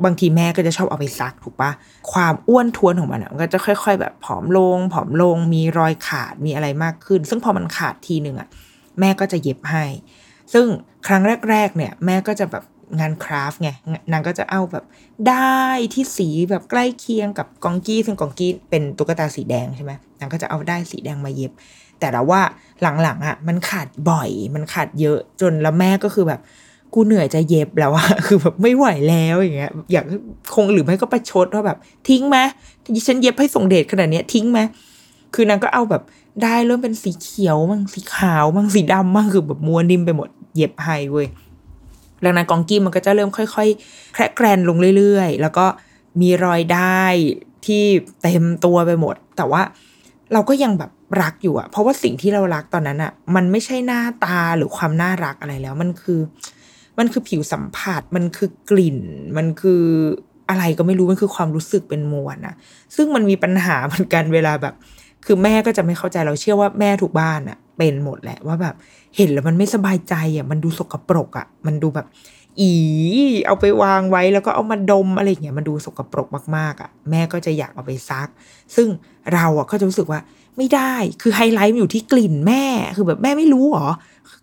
[0.05, 1.71] บางทีแม่ก็จะชอบเอาไปซักถูกปะ
[2.13, 8.49] ความอ้วนท้วนของมันอะมันก็จะค่อย ๆ แบบผอมลง ผอมลง มีรอยขาดมีอะไรมากขึ้น ซึ่งพอมันขาดทีหนึ่งอะ
[9.01, 9.85] แม่ก็จะเย็บให้
[10.53, 10.67] ซึ่ง
[11.07, 12.65] ครั้งแรก ๆ เนี่ย แม่ก็จะแบบ
[13.01, 13.71] งานคราฟ์ไง
[14.13, 14.85] นางก็จะเอาแบบ
[15.29, 21.53] ได้ที่สีแบบใกล้เคียงกับกองกี้ ซึ่งกองกี้เป็นตุ๊กตาสีแดงใช่ไหมนางก็จะเอาได้สีแดงมาเย็บ
[22.01, 22.43] แต่เราว่า
[23.03, 26.41] หลังๆอะ มันขาดบ่อย มันขาดเยอะจนแล้วแม่ก็คือแบบ
[26.95, 30.05] กูเหนื่อยจะเย็บแล้วอะคือแบบไม่ไหวแล้วอย่างเงี้ย อยาก
[30.55, 32.39] คงหรือไม่ก็ประชดว่าแบบ ทิ้งไหม
[33.07, 34.61] ฉันเย็บให้ส่งเดชขนาดเนี้ยทิ้งไหม
[35.35, 36.03] คือนางก็เอาแบบ
[36.43, 41.27] ได้เริ่มเป็นสีเขียวมั่งสีขาวมั่งสีดำมั่งคือแบบมัวนิ่มไปหมดเย็บให้เว้ย
[42.25, 45.67] ดังนั้นกองกี้มันก็จะเริ่มค่อยๆแคร์แกรนลงเรื่อยๆ แล้วก็
[46.21, 47.05] มีรอยได้
[47.67, 47.83] ที่
[48.23, 49.63] เต็มตัวไปหมด แต่ว่า
[50.33, 50.91] เราก็ยังแบบ
[51.23, 56.21] รักอยู่อะเพราะว่าสิ่งที่เรารักตอนนั้นอะมันไม่ใช่หน้าตาหรือความน่ารักอะไรแล้ว มันคือ
[56.99, 58.99] มันคือผิวสัมผัส มันคือกลิ่น
[59.37, 59.83] มันคือ
[60.51, 62.55] อะไรก็ไม่รู้ มันคือความรู้สึกเป็นมวลนะ
[62.97, 64.75] ซึ่งมันมีปัญหาเหมือนกันเวลาแบบ
[65.27, 68.75] คือแม่ก็จะไม่เข้าใจเราเชื่อว่าแม่ทุกบ้านอะเป็นหมดแหละว่าแบบ
[69.17, 72.07] เห็นแล้วมันไม่สบายใจอะมันดูสกปรกอะมันดูแบบ
[72.61, 72.73] อี
[73.47, 78.29] เอาไปวางไว้แล้วก็เอามาดมอะไรเงี้ยมันดูสกปรกมากๆอะแม่ก็จะอยากเอาไปซัก
[78.77, 78.89] ซึ่ง
[79.35, 80.21] เราอะก็จะรู้สึกว่า
[80.57, 82.65] ไม่ได้คือไฮไลท์มันอยู่ที่กลิ่นแม่
[82.97, 83.89] คือแบบแม่ไม่รู้หรอ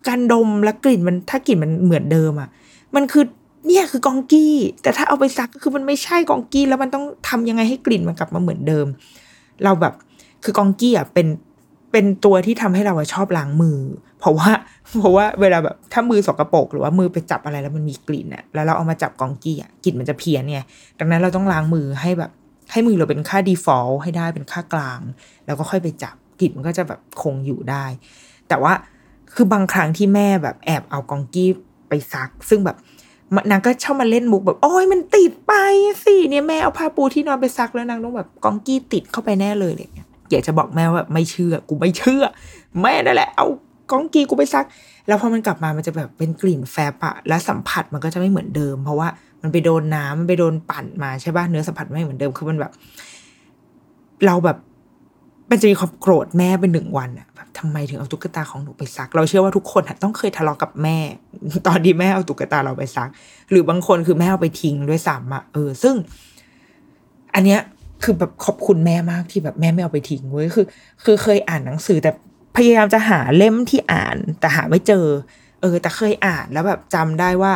[0.08, 2.48] การดมและกลิ่นมันถ้ากลิ่นมันเหมือนเดิมอะ
[2.94, 3.24] มันคือ
[3.66, 8.86] เนี่ยคือกองกี้ แต่ถ้าเอาไปซักก็คือมันไม่ใช่กองกี้ แล้วมันต้องทำยังไงให้กลิ่นมันกลับมาเหมือนเดิม
[9.64, 9.94] เราแบบ
[10.44, 11.28] คือกองกี้อะเป็น
[11.92, 13.78] เป็นตัวที่ทำให้เราชอบล้างมือ
[14.20, 14.50] เพราะว่า
[14.98, 20.60] เพราะว่าเวลาแบบถ้ามือสกรปรกหรือว่ามือไปจับอะไรแล้วมันมีกลิ่นอะแล้วเราเอามาจับกองกี้อะกลิ่นมันจะเพี้ยนไง
[20.98, 22.30] ดังนั้นเราต้องล้างมือให้แบบ
[22.72, 25.00] ให้มือเราเป็นค่า default ให้ได้เป็นค่ากลาง
[25.46, 27.84] แล้วก็ค่อยไปจับกลิ่นมันก็จะแบบคงอยู่ได้
[28.48, 28.72] แต่ว่า
[29.34, 31.50] คือบางครั้งที่แม่แบบแอบเอากองกี้
[31.88, 32.76] ไปซัก ซึ่งแบบ
[33.50, 35.52] นางก็ชอบมาเล่นมุกแบบโอ้ยมันติดไป
[36.04, 42.24] สิเนี่ยแม่เอาผ้าปูที่นอนไปซักแล้วนางต้องแบบกองกี้ติดเข้าไปแน่เลยอะไรเงี้ย อยากจะบอกแม่ว่าไม่เชื่อ กูไม่เชื่อ
[42.82, 43.46] แม่นั่นแหละ เอา
[43.90, 44.64] กองกีกูไปซัก
[45.06, 49.08] แล้วพอมันกลับมามันจะแบบเป็นกลิ่นแฟบอะและสัมผัสมันก็จะไม่เหมือนเดิม เพราะว่า
[49.42, 52.72] มันไปโดนน้ำมันไปโดนปั่นมาใช่ป่ะเนื้อสัมผัสไม่เหมือนเดิมคือมันแบบ
[54.26, 54.58] เราแบบ
[55.50, 60.98] มันจะมีความโกรธแม่เป็นหนึ่งวันอะแบบทำไมถึงเอาตุ๊กตาของหนูไปซัก เราเชื่อว่าทุกคนต้องเคยทะเลาะกับแม่
[61.66, 63.08] ตอนที่แม่เอาตุ๊กตาเราไปซัก
[63.50, 65.94] หรือบางคนคือแม่เอาไปทิ้งด้วยซ้ำอะเออ ซึ่ง
[67.34, 67.60] อันเนี้ย
[68.02, 70.66] คือแบบขอบคุณแม่มากที่แบบแม่ไม่เอาไปทิ้งเว้ยคือ
[71.04, 72.10] คือเคยอ่านหนังสือแต่
[72.56, 75.06] พยายามจะหาเล่มที่อ่านแต่หาไม่เจอ
[75.60, 77.52] เออ แต่เคยอ่านแล้วแบบจำได้ว่า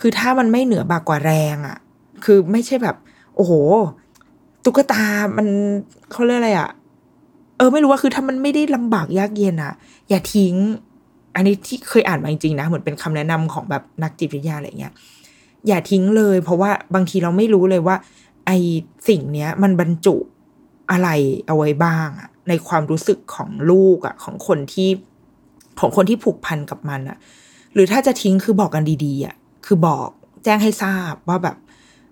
[0.00, 1.76] คือถ้ามันไม่เหนือบากกว่าแรงอะ่ะ
[2.24, 2.96] คือไม่ใช่แบบ
[3.36, 3.52] โอ้โห
[4.64, 5.04] ตุ๊กตา
[5.36, 5.46] มัน
[6.10, 6.70] เขาเรียกอะไรอะ่ะ
[7.56, 9.72] เออ ไม่รู้ว่าคือถ้ามันไม่ได้ลำบากยากเย็นอะ่ะ
[10.08, 10.54] อย่าทิ้ง
[11.34, 14.92] อันนี้ที่เคยอ่านมาจริงๆนะเหมือนเป็นคำแนะนำของแบบนักจิตวิทยาอะไรเงี้ย
[15.68, 17.96] อย่าทิ้งเลย เพราะว่าบางทีเราไม่รู้เลยว่า
[18.46, 18.50] ไอ
[19.08, 20.16] สิ่งเนี้ย มันบรรจุ
[20.90, 21.08] อะไร
[21.46, 24.90] เอาไว้บ้างอะในความรู้สึกของลูกอะของคนที่
[25.80, 27.18] ของคนที่ผูกพันกับมันอะ
[27.74, 29.34] หรือถ้าจะทิ้งคือบอกกันดีๆอะ
[29.66, 30.08] คือบอก
[30.44, 31.56] แจ้งให้ทราบว่าแบบ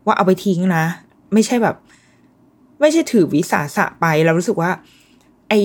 [0.06, 0.84] ว่าเอาไปทิ้งนะ
[1.32, 1.76] ไม่ใช่แบบ
[2.80, 4.70] ไม่ใช่ถือวิสาสะไปเรารู้สึกว่า
[5.48, 5.60] ไอ้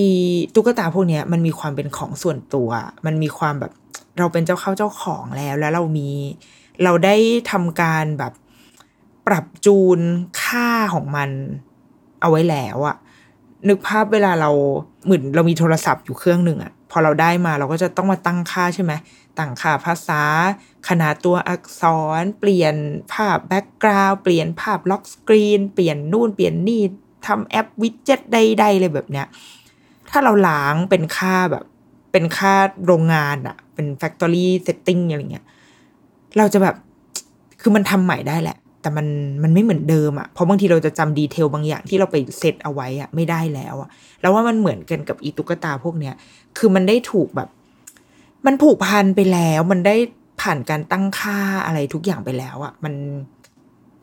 [0.54, 2.70] ตุ๊กตาพวกเนี้ย มันมีความเป็นของส่วนตัว
[3.06, 3.72] มันมีความแบบ
[4.18, 6.10] เราเป็นเจ้าเข้าเจ้าของแล้ว แล้วเรามี
[6.84, 7.16] เราได้
[7.50, 8.32] ทำการแบบ
[9.26, 10.00] ปรับจูน
[10.50, 11.30] ค่าของมัน
[12.20, 12.96] เอาไว้แล้วอะ
[13.68, 14.50] นึกภาพเวลาเรา
[15.04, 18.92] เหมือนเรามีโทรศัพท์อยู่เครื่องหนึ่งอะพอเราได้มาเราก็จะต้องมาตั้งค่าใช่ไหม
[19.38, 20.22] ตั้งค่าภาษา
[20.88, 21.82] ขนาดตัวอักษ
[22.20, 22.74] ร เปลี่ยน
[23.12, 26.82] ภาพ background เปลี่ยนภาพ lock screen เปลี่ยนนู่นเปลี่ยนนี่
[27.26, 29.26] ทำแอป widgetดๆเลยแบบเนี้ย
[30.10, 31.64] ถ้าเราล้างเป็นค่าแบบ
[32.12, 32.54] เป็นค่า
[32.86, 35.46] โรงงานอะเป็น factory setting อะไรเงี้ย
[36.38, 36.76] เราจะแบบ
[37.60, 39.06] คือมันทำใหม่ได้แหละ แต่มัน
[39.42, 43.88] มันไม่เหมือนเดิมอะ่ะ เพราะบางทีเราจะจำดีเทลบางอย่างที่เราไปเซตเอาไว้อะ่ะไม่ได้แล้วอะ่ะ
[44.20, 46.14] แล้วว่ามันเหมือนกันกับอีตุ๊กตาพวกเนี้ย
[46.58, 47.48] คือมันได้ถูกแบบ
[48.46, 49.96] มันผูกพันไปแล้ว มันได้
[50.40, 52.94] ผ่านการตั้งค่าอะไรทุกอย่างไปแล้วอะ่ะ มัน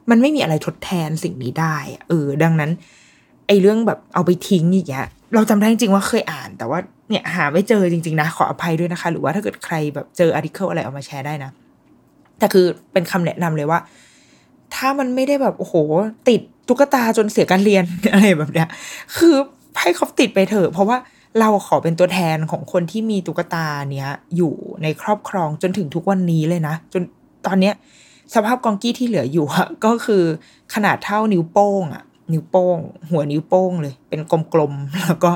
[0.09, 1.75] มันไม่มีอะไรทดแทนสิ่งนี้ได้
[2.09, 2.71] เออ ดังนั้น
[3.47, 11.51] ไอ้เรื่องแบบเอาไปทิ้งอย่างเงี้ย เราจำได้จริงว่าเคยอ่าน แต่ว่าเนี่ยหาไม่เจอจริง ๆ นะ ขออภัยด้วยนะคะ หรือว่าถ้าเกิดใครแบบเจออาร์ติเคิลอะไรเอามาแชร์ได้นะ
[12.39, 13.79] แต่คือเป็นคำแนะนำเลยว่า
[14.75, 15.75] ถ้ามันไม่ได้แบบโอ้โห
[16.29, 18.67] ติดตุ๊กตาจนเสียการเรียนอะไรแบบเนี้ย
[19.17, 19.35] คือ
[19.79, 20.97] ให้เขาติดไปเถอะ เพราะว่า
[21.39, 24.53] เราขอเป็นตัวแทนของคนที่มีตุ๊กตาเนี้ย อยู่
[24.83, 27.01] ในครอบครองจนถึงทุกวันนี้เลยนะ จน
[27.45, 27.73] ตอนเนี้ย
[28.35, 30.23] สภาพกองกี้ที่เหลืออยู่อะก็คือ
[30.73, 32.03] ขนาดเท่านิ้วโป้งอะ
[32.33, 32.77] นิ้วโป้ง
[33.09, 34.21] หัวนิ้วโป้งเลย เป็น
[34.53, 35.31] กลมๆแล้วก็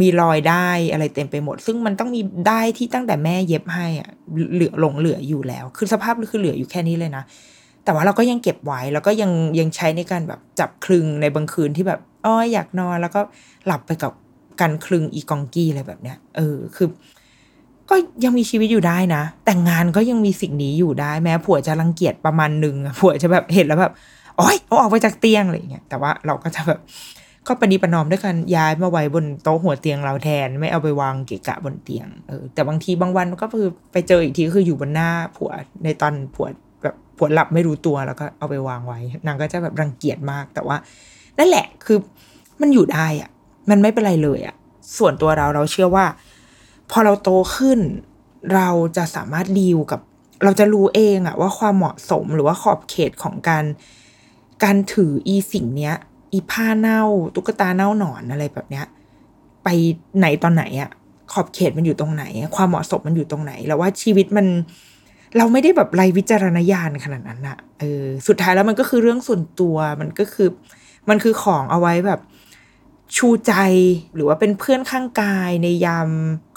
[0.00, 4.10] มีรอยได้อะไรเต็มไปหมด ซึ่งมันต้องมีได้ที่ตั้งแต่แม่เย็บให้อะ
[4.54, 7.24] เหลือหลงเหลืออยู่แล้ว คือสภาพคือเหลืออยู่แค่นี้เลยนะ
[7.86, 13.20] แต่ว่าเราก็ยังเก็บไว้แล้วก็ยังยังใช้ในการแบบจับคลึงในบางคืนที่แบบอ้อยอยากนอนแล้วก็
[13.66, 14.12] หลับไปกับ
[14.60, 16.88] การคลึงอีกองกี้อะไรแบบเนี้ย เออคือ
[17.90, 17.94] ก็
[18.24, 23.92] ยังมีชีวิตอยู่ได้นะ แต่งงานก็ยังมีสิ่งนี้อยู่ได้แม้ผัวจะรังเกียจประมาณหนึ่งผัวจะแบบเห็นแล้วแบบ
[24.36, 26.80] โอ๊ยเอาออกไปจากเตียงอะไรอย่างเงี้ยแต่ว่าเราก็จะแบบ
[27.46, 35.50] ก็ปฏิประนอมด้วยกันย้ายมาไว้บนโต๊ะหัวเตียงเราแทนไม่เอาไปวางเกะกะบนเตียงเออแต่บางทีบางวันก็คือไปเจออีกทีก็คืออยู่บนหน้าผัว
[35.84, 36.48] ในตอนผัว
[37.16, 40.76] ผัวหลับไม่รู้ตัวแล้วก็เอาไปวางไว้ นางก็จะแบบรังเกียจมาก แต่ว่า
[41.38, 41.98] นั่นแหละคือ
[42.60, 43.30] มันอยู่ได้อะ
[43.70, 44.54] มันไม่เป็นไรเลยอะ
[44.98, 46.06] ส่วนตัวเราเราเชื่อว่า
[46.90, 47.80] พอเราโตขึ้น
[48.54, 50.00] เราจะสามารถดีลกับ
[50.44, 53.64] เราจะรู้เองอะว่าความเหมาะสมหรือว่าขอบเขตของการ
[54.64, 55.94] การถืออีสิ่งเนี้ย
[56.32, 57.02] อีผ้าเน่า
[57.34, 58.86] ตุ๊กตาเน่าหนอนอะไรแบบเนี้ย
[59.64, 59.68] ไป
[60.18, 60.90] ไหนตอนไหนอะ
[61.32, 62.24] ขอบเขตมันอยู่ตรงไหน
[62.56, 64.46] ความเหมาะสมมันอยู่ตรงไหน แล้วว่าชีวิตมัน
[65.38, 70.48] เราไม่ได้แบบไรวิจารณญาณขนาดนั้นอะเออสุดท้ายแล้วมันก็คือเรื่องส่วนตัวมันก็คือ
[71.08, 72.20] มันคือของเอาไว้แบบ
[73.16, 73.52] ชูใจ
[74.14, 76.08] หรือว่าเป็นเพื่อนข้างกายในยาม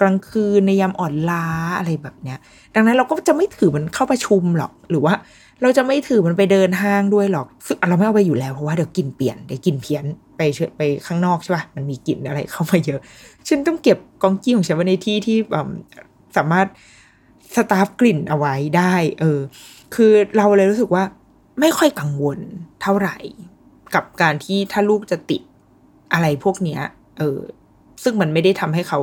[0.02, 1.46] กลางคืนในยามอ่อนล้า
[1.78, 2.38] อะไรแบบเนี้ย
[2.76, 5.14] ดังนั้นเราก็จะไม่ถือมันเข้าประชุมหรอก หรือว่า
[5.62, 10.06] เราจะไม่ถือมันไปเดินห้างด้วยหรอกซึ่งเราไม่เอาไปอยู่แล้วเพราะว่าเดี๋ยวกลิ่นเปลี่ยนเดี๋ยวกลิ่นเพี้ยน
[10.38, 13.00] ไปเชไปข้างนอกใช่ป่ะมันมีกลิ่นอะไรเข้ามาเยอะ
[13.48, 15.68] ฉันต้องเก็บกองกี้ของฉันไว้ในที่ที่แบบ
[16.38, 16.68] สามารถ
[17.56, 19.40] สตาฟกลิ่นเอาไว้ได้ เออ
[19.96, 21.04] คือเราเลยรู้สึกว่า
[21.60, 22.40] ไม่ค่อยกังวล
[22.82, 23.18] เท่าไหร่
[23.96, 25.42] กับการที่ถ้าลูกจะติด
[26.14, 26.82] อะไรพวกเนี้ย
[27.18, 27.40] เออ
[28.04, 29.00] ซึ่งมันไม่ได้ทำให้เขา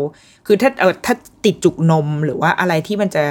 [0.46, 3.24] คือถ้าเออถ้าติดจุกนมหรือว่าอะไรที่มันจะ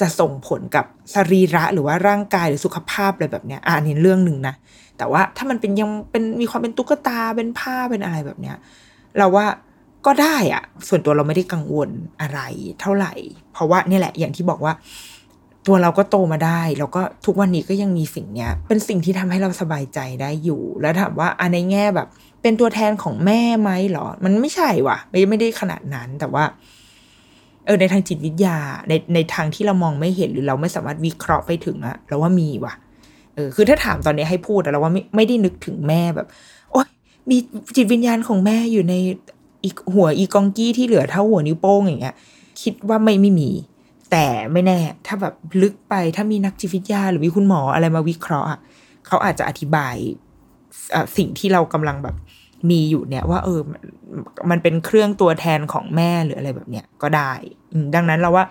[0.00, 4.54] จะส่งผลกับสรีระหรือว่าร่างกายหรือสุขภาพอะไรแบบเนี้ยอ่านี่เรื่องหนึ่งนะ
[4.98, 8.56] แต่ว่าถ้ามันเป็นยังเป็นมีความเป็นตุ๊กตาเป็นผ้าเป็นอะไรแบบเนี้ย
[9.18, 9.46] เราว่า
[10.06, 12.40] ก็ได้อะส่วนตัวเราไม่ได้กังวลอะไร
[12.80, 13.12] เท่าไหร่
[13.52, 14.72] เพราะว่านี่แหละอย่างที่บอกว่า
[15.66, 22.08] ตัวเราก็โตมาได้ แล้วก็ทุกวันนี้ก็ยังมีสิ่งเนี้ย เป็นสิ่งที่ทำให้เราสบายใจได้อยู่ แล้วถามว่าอันในแง่แบบ
[22.42, 26.44] เป็นตัวแทนของแม่ไหมหรอ มันไม่ใช่ว่ะ ไม่ไม่ได้ขนาดนั้นแต่ว่า
[27.66, 28.58] เออในทางจิตวิทยา
[28.88, 32.74] ในในทางที่เรามองไม่เห็นหรือเราไม่สามารถวิเคราะห์ไปถึงอะเราว่ามีว่ะ
[33.34, 36.26] เออคือถ้าถามตอนนี้ให้พูดอะเราว่าไม่ไม่ได้นึกถึงแม่แบบ
[36.72, 36.86] โอ๊ย
[37.30, 37.36] มี
[37.76, 38.94] จิตวิญญาณของแม่อยู่ใน
[39.64, 42.14] อีกหัวอีกองกี้ที่เหลือเท่าหัวนิ้วโป้งอย่างเงี้ย
[42.62, 43.50] คิดว่าไม่ไม่มี
[44.10, 48.60] แต่ไม่แน่ ถ้าแบบลึกไปถ้ามีนักจิตวิทยา หรือมีคุณหมออะไรมาวิเคราะห์อะ
[49.06, 49.94] เขาอาจจะอธิบาย
[51.16, 52.16] สิ่งที่เรากำลังแบบ
[52.70, 53.60] มีอยู่เนี่ยว่าเออ
[54.50, 57.32] มันเป็นเครื่องตัวแทนของแม่หรืออะไรแบบเนี้ยก็ได้
[57.94, 58.44] ดังนั้นเราว่า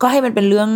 [0.00, 0.70] ก็ให้มันเป็นเรื่อง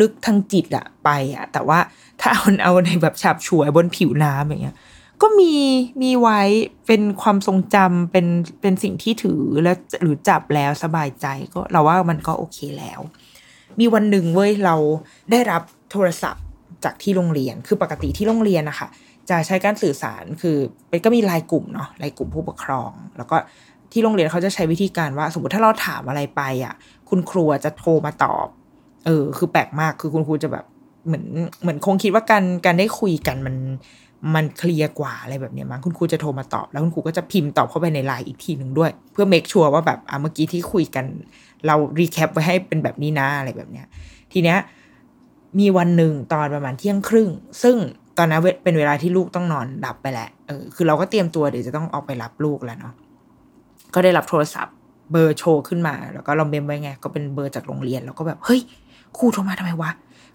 [0.00, 1.78] ลึกๆทางจิตอะไปอะแต่ว่า
[2.20, 4.76] ถ้าเอาเอาในแบบฉับฉวยบนผิวน้ำอย่างเงี้ย
[5.22, 5.54] ก็มี
[6.02, 6.40] มีไว้
[6.86, 8.26] เป็นความทรงจำเป็น
[8.60, 13.00] เป็นสิ่งที่ถือแล้วหรือจับแล้วสบายใจก็เราว่ามันก็โอเคแล้ว
[13.80, 14.76] มีวันหนึ่งเว้ยเรา
[15.30, 16.44] ได้รับโทรศัพท์
[16.84, 18.88] จากที่โรงเรียนคือปกติที่โรงเรียนนะคะ
[19.30, 20.56] จะใช้การสื่อสารคือ
[20.88, 23.36] เป็นก็มีไลน์กลุ่มเนาะไลน์กลุ่มผู้ปกครอง แล้วก็
[23.92, 26.74] ที่โรงเรียนเขาจะใช้วิธีการว่า สมมติถ้าเราถามอะไรไปอะ
[27.08, 28.46] คุณครูจะโทรมาตอบ
[29.06, 30.64] เออ คือแปลกมากคือคุณครูจะแบบ
[31.06, 31.26] เหมือน
[31.62, 33.56] เหมือนคงคิดว่าการการได้คุยกันมัน
[34.34, 41.04] มันเคลียร์กว่าอะไรแบบนี้มั้งคุณครูจะโทรมาตอบ แล้วคุณครูก็จะพิมพ์ตอบเข้าไปในไลน์อีกทีหนึ่งด้วย เพื่อ make sure ว่าแบบอะเมื่อกี้ที่คุยกัน
[41.66, 43.86] เรา recap ไว้ให้เป็นแบบนี้นะอะไรแบบเนี้ย
[44.32, 44.58] ทีเนี้ย
[45.58, 47.28] มีวันหนึ่งตอนประมาณเที่ยงครึ่ง
[47.62, 47.76] ซึ่ง
[48.18, 52.94] ตอนนั้นเป็นเวลาที่ลูกต้องนอนหลับไปแหละเออคือเราก็เตรียมตัวเดี๋ยวจะต้องออกไปรับลูกแล้วเนาะ
[53.94, 54.74] ก็ได้รับโทรศัพท์
[55.12, 58.60] เบอร์โชว์ขึ้นมา แล้วก็เราเมมไว้ไง ก็เป็นเบอร์จากโรงเรียน แล้วก็แบบเฮ้ย
[59.16, 59.90] ครูโทรมาทำไมวะ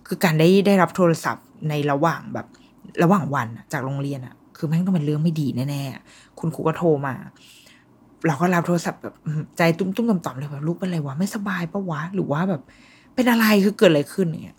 [0.07, 2.47] คือการได้ได้รับโทรศัพท์ในระหว่างแบบ
[3.03, 7.13] ระหว่างวันจากโรงเรียนอะคือแม่งต้องเป็นเรื่องไม่ดีแน่ๆคุณครูก็โทรมา
[8.27, 9.15] เราก็รับโทรศัพท์แบบ
[9.57, 12.61] ใจตุ้มตุ้มต่อมๆเลยแบบลูกเป็นอะไรวะไม่สบายปะวะ หรือว่าแบบ
[13.15, 14.57] เป็นอะไรคือเกิดอะไรขึ้นเงี้ย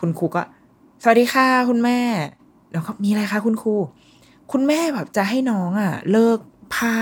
[0.00, 0.42] คุณครูก็
[1.02, 1.98] สวัสดีค่ะคุณแม่
[2.72, 3.74] แล้วก็มีอะไรคะคุณครู
[4.52, 6.38] คุณแม่แบบจะให้น้องอะ เลิก
[6.74, 6.94] ผ้า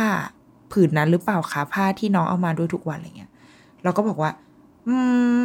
[0.73, 3.31] ผืนนั้นหรือเปล่าคะผ้าที่น้องเอามาด้วยทุกวันอะไรเงี้ย
[3.83, 4.31] เราก็บอกว่า
[4.87, 4.95] อื
[5.41, 5.43] ม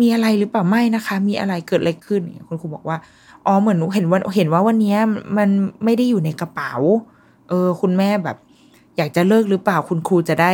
[0.00, 2.96] มีอะไรหรือเปล่าไม่นะคะ มีอะไรเกิดอะไรขึ้นเงี้ยคุณครูบอกว่า
[3.46, 4.96] อ๋อเหมือนหนูเห็นว่าเห็นว่าวันนี้
[5.38, 5.48] มัน
[5.84, 6.72] ไม่ได้อยู่ในกระเป๋า
[7.48, 8.36] เออ คุณแม่แบบ
[8.96, 10.52] อยากจะเลิกหรือเปล่า คุณครูจะได้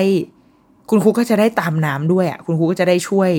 [0.91, 3.31] คุณครูก็จะได้ตามน้ำด้วยอะคุณครูก็จะได้ช่วย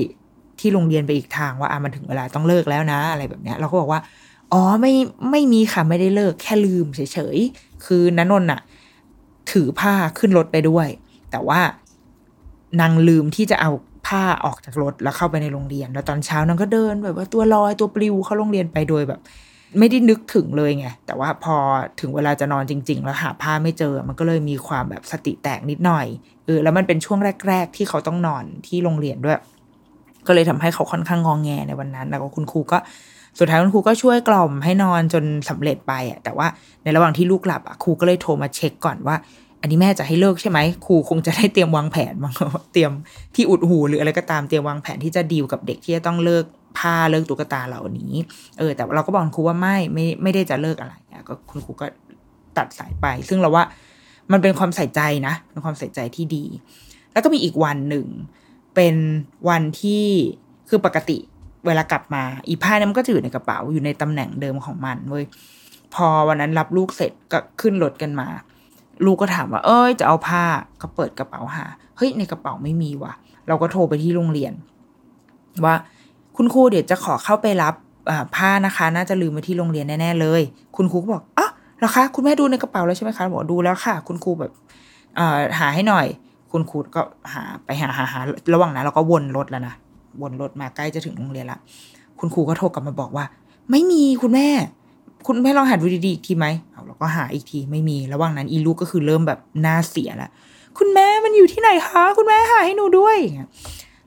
[0.58, 4.00] ที่โรงเรียนไปอีกทางว่าอะมันถึงเวลาต้องเลิกแล้วนะ อะไรแบบเนี้ยเราก็บอกว่า
[4.52, 4.92] อ๋อไม่
[5.30, 7.00] ไม่มีค่ะไม่ได้เลิกแค่ลืมเฉ
[7.34, 8.60] ยๆคือนันนนท์อะ
[9.50, 10.88] ถือผ้าขึ้นรถไปด้วย
[11.30, 11.60] แต่ว่า
[12.80, 13.70] นางลืมที่จะเอา
[14.06, 19.20] ผ้าออกจากรถแล้วเข้าไปในโรงเรียน แล้วตอนเช้านางก็เดินแบบว่าตัวลอยตัวปลิวเข้าโรงเรียนไปโดยแบบ
[19.78, 21.56] ไม่ได้นึกถึงเลยไงแต่ว่าพอ
[22.00, 26.06] ถึงเวลาจะนอนจริง ๆ แล้วหาผ้าไม่เจอ มันก็เลยมีความแบบสติแตกนิดหน่อย
[26.46, 29.38] เออแล้วมันเป็นช่วงแรก ๆ ที่เขาต้องนอนที่โรงเรียนด้วย
[30.26, 32.78] ก็เลยทำให้เขาค่อนข้างงองแงในวันนั้น แล้วก็คุณครูก็
[33.38, 36.46] สุดท้ายคุณครูก็ช่วยกล่อมให้นอนจนสำเร็จไปอะแต่ว่า
[36.84, 39.16] ในระหว่างที่ลูกหลับอะครูก็เลยโทรมาเช็คก่อนว่า
[39.60, 42.34] อันนี้แม่จะให้เลิกใช่ไหมครูคงจะได้เตรียมวางแผนมั้ง
[42.72, 42.92] เตรียม
[43.34, 46.44] ที่อุดหูหรืออะไรก็ตามเตรียมวางแผนที่จะดีลกับเด็กที่จะต้องเลิก
[46.78, 48.12] ผ้าเลิกตุ๊กตาเหล่านี้
[48.58, 51.86] เออ แต่เราก็บอกครูว่าไม่ไม่ไม่ได้จะเลิกอะไรอะก็คุณครูก็
[52.56, 53.64] ตัดสายไป ซึ่งเราว่า
[54.32, 56.44] มันเป็นความใส่ใจนะเป็นความใส่ใจที่ดี
[57.12, 58.06] แล้วก็มีอีกวันหนึ่ง
[58.74, 58.94] เป็น
[59.48, 60.04] วันที่
[60.68, 61.18] คือปกติ
[61.66, 65.24] เวลากลับมา อีผ้าเนี่ยมันก็จะอยู่ในกระเป๋าอยู่ในตำแหน่งเดิมของมันเว้ย
[65.94, 68.28] พอวันนั้นรับลูกเสร็จก็ขึ้นรถกันมา
[69.04, 70.44] ลูกก็ถามว่า เอ้ย จะเอาผ้า
[70.80, 71.64] ก็เปิดกระเป๋าหา
[71.96, 73.12] เฮ้ย ในกระเป๋าไม่มีว่ะ
[73.48, 74.52] เราก็โทรไปที่โรงเรียน
[75.64, 75.74] ว่า
[76.36, 77.74] คุณครูเดี๋ยวจะขอเข้าไปรับ
[78.36, 80.42] ผ้านะคะ น่าจะลืมไว้ที่โรงเรียนแน่ๆเลย
[80.76, 81.46] คุณครูก็บอกอ๋อ
[81.78, 84.52] เหรอคะ คุณแม่ดูในกระเป๋าแล้วใช่ไหมคะ บอกดูแล้วค่ะ คุณครูแบบ
[85.58, 86.06] หาให้หน่อย
[86.52, 88.20] คุณครูก็หาไปหาหาหา
[88.54, 89.74] ระหว่างนั้นเราก็วนรถแล้วนะ
[90.22, 91.58] วนรถมาใกล้จะถึงโรงเรียนละ
[92.18, 93.24] คุณครูก็โทรกลับมาบอกว่า
[93.70, 94.48] ไม่มีคุณแม่
[95.26, 100.30] คุณแม่ลองหาดูดีๆอีกทีไหมเอาเราก็หาอีกทีไม่มี ระหว่างนั้นอีลูกก็คือเริ่มแบบหน้าเสียละ
[100.78, 103.16] คุณแม่มันอยู่ที่ไหนคะ คุณแม่หาให้หนูด้วย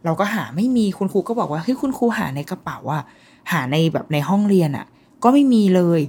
[0.05, 3.03] เราก็หาไม่มีคุณครูก็บอกว่าเฮ้ยคุณครูหาในกระเป๋าอะ
[3.51, 4.85] หาในแบบในห้องเรียนอะ
[5.23, 6.01] ก็ไม่มีเลย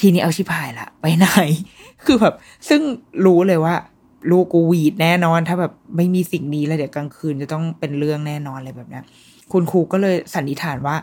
[0.00, 1.28] ทีนี้เอาชิพายละไปไหน
[2.04, 2.34] คือแบบ
[2.68, 2.80] ซึ่ง
[3.26, 3.74] รู้เลยว่า
[4.30, 9.00] ลูกกูวีดแน่นอน ถ้าแบบไม่มีสิ่งนี้แล้วเดี๋ยวกลางคืนจะต้องเป็นเรื่องแน่นอนอะไรแบบนี้
[9.52, 10.96] คุณครูก็เลยสันนิษฐานว่า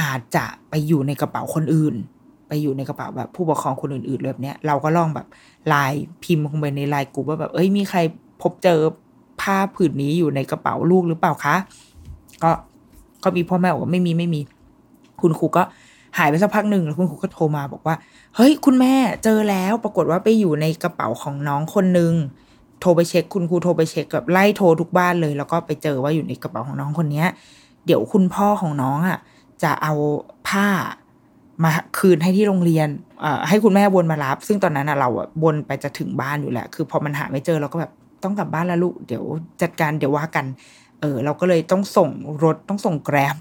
[0.00, 1.94] อาจจะไปอยู่ในกระเป๋าคนอื่น
[2.48, 5.26] ไปอยู่ในกระเป๋าแบบผู้ปกครองคนอื่นๆแบบเนี้ยเราก็ลองแบบ
[5.68, 7.98] ไลน์พิมพ์ลงไปในไลน์กลุ่มว่าแบบเอ้ยมีใคร
[8.42, 8.78] พบเจอ
[9.40, 11.56] ผ้าผืนนี้อยู่ในกระเป๋าลูกหรือเปล่าคะ
[12.42, 12.50] ก็
[13.24, 14.40] ก็มีพ่อแม่บอกว่าไม่มีไม่มี
[15.20, 15.62] คุณครูก็
[16.18, 17.94] หายไปสักพักหนึ่งแล้วคุณครูก็โทรมาบอกว่า
[18.36, 22.12] เฮ้ย คุณแม่เจอแล้วปรากฏว่าไปอยู่ในกระเป๋าของน้องคนหนึ่ง
[22.80, 27.26] โทรไปเช็ค คุณครูโทรไปเช็คแบบไล่โทรทุกบ้านเลย แล้วก็ไปเจอว่าอยู่ในกระเป๋าของน้องคนเนี้ย
[27.86, 29.18] เดี๋ยวคุณพ่อของน้องอะ
[29.62, 29.94] จะเอา
[30.48, 30.66] ผ้า
[31.64, 32.88] มาคืนให้ที่โรงเรียน
[33.48, 37.92] ให้คุณแม่วนมารับ ซึ่งตอนนั้นเราอะวนไปจะถึงบ้านอยู่แหละ คือพอมันหาไม่เจอเราก็แบบ
[38.24, 39.24] ต้องกลับบ้านแล้วลูก เดี๋ยว
[39.62, 40.46] จัดการเดี๋ยวว่ากัน
[41.00, 42.10] เออเราก็เลยต้องส่ง
[42.44, 43.36] รถต้องส่งแกร็บ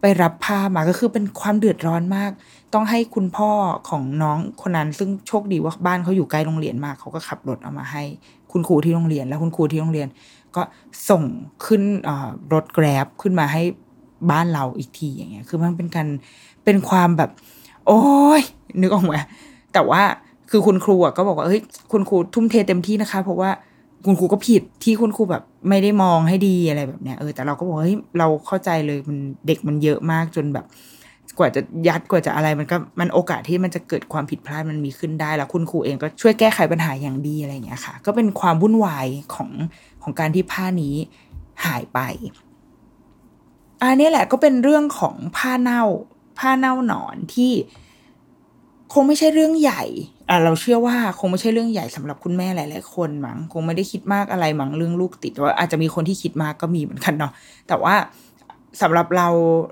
[0.00, 2.32] ไปรับผ้ามาก็คือเป็นความเดือดร้อนมาก
[2.74, 3.50] ต้องให้คุณพ่อ
[3.88, 8.02] ของน้องคนนั้น ซึ่งโชคดีว่าบ้านเขาอยู่ใกล้โรงเรียนมากเขาก็ขับรถเอามาให้
[8.52, 10.08] คุณครูที่โรงเรียนแล้วคุณครูที่โรงเรียน
[10.56, 10.62] ก็
[11.10, 11.22] ส่ง
[11.66, 11.82] ขึ้น
[12.52, 13.62] รถแกร็บขึ้นมาให้
[14.30, 16.08] บ้านเราอีกทีอย่างเงี้ย คือมันเป็นการ
[16.64, 17.30] เป็นความแบบ
[17.86, 18.00] โอ้
[18.40, 18.42] ย
[18.80, 19.14] นึกออกไหม
[19.72, 20.02] แต่ว่า
[20.50, 21.60] คือคุณครูก็บอกว่าเฮ้ย
[21.92, 23.50] คุณครูทุ่มเทเต็มที่นะคะ เพราะว่า
[24.06, 30.66] คุณครูก็ผิดที่คุณครูแบบไม่ได้มองให้ดีอะไรแบบเนี้ยเออแต่เราก็บอกเฮ้ยเราเข้าใจเลยมันเด็กมันเยอะมากจนแบบ
[31.38, 39.50] กว่าจะยัดกว่าจะอะไรมันก็มันโอกาสที่มันจะเกิดความผิดพลาดมันมีขึ้นได้ แล้วคุณครูเองก็ช่วยแก้ไขปัญหาอย่างดีอะไรอย่างเงี้ยค่ะ ก็เป็นความวุ่นวายของ
[40.02, 40.94] ของการที่ผ้านี้
[41.64, 41.98] หายไป
[43.82, 45.82] อันนี้แหละก็เป็นเรื่องของผ้าเน่า
[46.38, 47.52] ผ้าเน่าหนอนที่
[48.92, 49.82] คงไม่ใช่เรื่องใหญ่
[50.28, 57.32] อะเราเชื่อว่าคงไม่ใช่เรื่องใหญ่สำหรับคุณแม่หลายๆคนมั้งคงไม่ได้คิดมากอะไรมั้งเรื่องลูกติดว่าอาจจะมีคนที่คิดมากก็มีเหมือนกันเนาะ
[57.68, 57.94] แต่ว่า
[58.82, 59.28] สำหรับเรา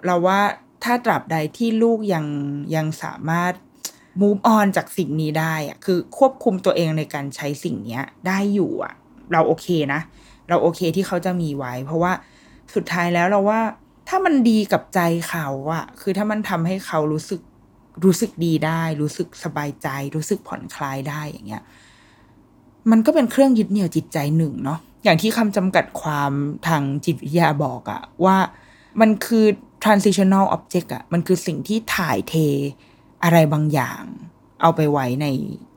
[0.06, 0.40] เราว่า
[0.84, 2.26] ถ้าตราบใดที่ลูกยัง
[2.76, 3.52] ยังสามารถ
[4.20, 8.94] move on จากสิ่งนี้ได้อะคือควบคุมตัวเองในการใช้สิ่งเนี้ย ได้อยู่อะ
[9.32, 10.00] เราโอเคนะ
[10.48, 12.12] เราโอเคที่เขาจะมีไว้ เพราะว่า
[12.74, 13.60] สุดท้ายแล้วเราว่า
[14.14, 17.40] ถ้ามันดีกับใจเขาอะคือถ้ามันทำให้เขารู้สึก
[18.04, 21.62] รู้สึกดีได้ รู้สึกสบายใจ รู้สึกผ่อนคลายได้อย่างเงี้ย
[22.90, 26.32] มันก็เป็นเครื่องยึดเหนี่ยวจิตใจหนึ่งเนาะอย่างที่คำจำกัดความ
[26.66, 28.36] ทางจิตวิทยาบอกอะว่า
[29.00, 29.44] มันคือ
[29.84, 32.34] transitional object อะมันคือสิ่งที่ถ่ายเท
[33.24, 34.02] อะไรบางอย่าง
[34.62, 35.26] เอาไปไว้ใน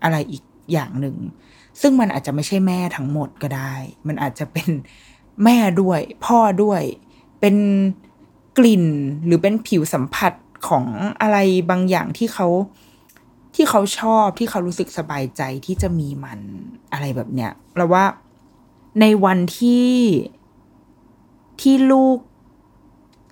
[0.04, 1.18] อะไรอีกอย่างหนึ่ง
[1.82, 3.76] ซึ่งมันอาจจะไม่ใช่แม่ทั้งหมดก็ได้
[4.08, 4.70] มันอาจจะเป็น
[5.44, 6.82] แม่ด้วย พ่อด้วย
[7.42, 7.56] เป็น
[8.58, 8.86] กลิ่น
[9.26, 10.34] หรือเป็นผิวสัมผัส
[10.68, 10.86] ของ
[11.22, 11.38] อะไร
[11.70, 12.48] บางอย่างที่เขา
[13.56, 16.40] ที่เขาชอบที่เขารู้สึกสบายใจที่จะมีมัน
[16.94, 18.06] อะไรแบบเนี้ยเราว่า
[19.02, 19.92] ในวันที่
[21.62, 22.18] ที่ลูก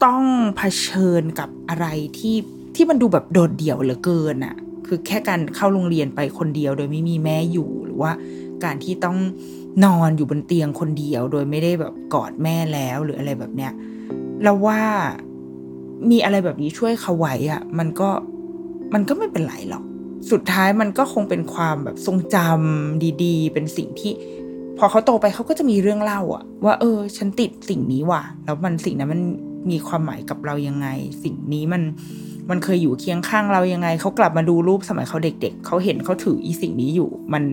[0.05, 0.23] ต้อง
[0.57, 1.85] เผชิญกับอะไร
[2.17, 2.35] ที่
[2.75, 4.55] ที่มันดูแบบโดดเดี่ยวเหลือเกินอะ
[4.87, 8.11] คือแค่การเข้าโรงเรียนไปคนเดียว โดยไม่มีแม่อยู่หรือว่า
[8.63, 9.17] การที่ต้อง
[9.85, 13.71] นอนอยู่บนเตียงคนเดียว โดยไม่ได้แบบกอดแม่แล้วหรืออะไรแบบเนี้ย
[14.43, 14.81] เราว่า
[16.11, 18.09] มีอะไรแบบนี้ช่วยเขาไว้อะมันก็
[18.93, 19.83] มันก็ไม่เป็นไรหรอก
[20.31, 24.11] สุดท้ายมันก็คงเป็นความแบบทรงจำดีๆ เป็นสิ่งที่
[24.77, 29.21] พอเขาโตไปเขาก็จะมีเรื่องเล่าอะว่าเออ ฉันติดสิ่งนี้ว่ะ แล้วมันสิ่งนั้นมัน
[29.71, 30.87] มีความหมายกับเรายังไง
[31.23, 31.81] สิ่งนี้มัน
[32.49, 37.43] มันเคยอยู่เคียงข้างเรายังไง เขากลับมาดูรูปสมัยเขาเด็ก ๆ เขาเห็นเขาถืออีสิ่งนี้อยู่ มัน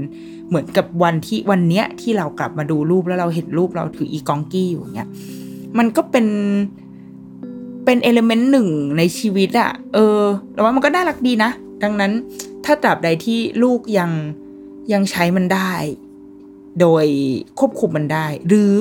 [0.48, 5.08] เหมือนกับวันที่วันเนี้ยที่เรากลับมาดูรูปแล้วเราเห็นรูปเราถืออีกองกี้อยู่เนี้ย
[5.78, 6.26] มันก็เป็น
[7.84, 8.68] เป็นเอลเมนต์หนึ่ง
[8.98, 11.50] ในชีวิตอะเออแล้วว่ามันก็น่ารักดีนะ
[11.82, 12.12] ดังนั้น
[12.64, 14.10] ถ้าตราบใดที่ลูกยัง
[14.92, 15.72] ยังใช้มันได้
[16.80, 17.06] โดย
[17.58, 18.74] ควบคุมมันได้ หรือ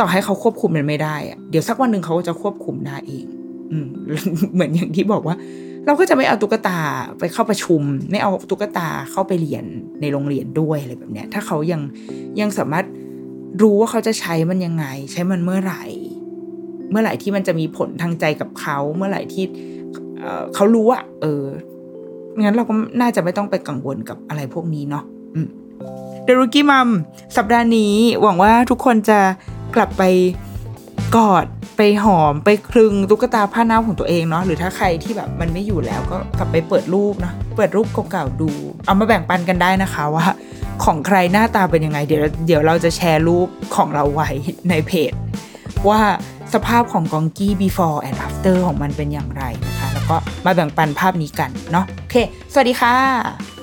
[0.00, 3.26] ต่อให้เขาควบคุมมันไม่ได้อะเดี๋ยวสักวันหนึ่งเขาก็จะควบคุมได้เอง
[3.70, 3.86] อืม
[4.54, 5.36] เหมือนอย่างที่บอกว่า
[5.86, 6.78] เราก็จะไม่เอาตุ๊กตา
[7.18, 9.64] ไปเข้าประชุม ไม่เอาตุ๊กตาเข้าไปเรียน
[10.00, 11.80] ในโรงเรียนด้วยอะไรแบบเนี้ย ถ้าเขายัง
[12.40, 12.86] ยังสามารถ
[13.62, 15.84] รู้ว่าเขาจะใช้มันยังไง ใช้มันเมื่อไหร่
[16.90, 19.44] เมื่อไหร่ที่มันจะมีผลทางใจกับเขาเมื่อไหร่ที่
[20.18, 21.44] เเขารู้อะเออ
[22.42, 25.04] งั้นเราก็น่าจะไม่ต้องไปกังวลกับอะไรพวกนี้เนาะ
[26.24, 26.88] เดรุกี้มัม
[27.36, 29.20] สัปดาห์นี้หวังว่าทุกคนจะ
[29.74, 30.02] กลับไป
[31.16, 38.50] กอดไปหอมไปคลึงตุ๊กตาผ้าเน่าของตัวเองเนาะหรือถ้าใครที่แบบมันไม่อยู่แล้วก็กลับไปเปิดรูปเนาะเปิดรูปเก่าๆดู
[38.86, 40.26] เอามาแบ่งปันกันได้นะคะว่า
[40.84, 44.28] ของใครหน้าตาเป็นยังไง เดี๋ยวเดี๋ยวเราจะแชร์รูปของเราไว้
[44.70, 45.12] ในเพจ
[45.88, 46.00] ว่า
[46.54, 52.16] สภาพของกองกี้ before and after ของมันเป็นอย่างไรนะคะ แล้วก็มาแบ่งปันภาพนี้กันเนาะโอเค
[52.52, 53.55] สวัสดีค่ะ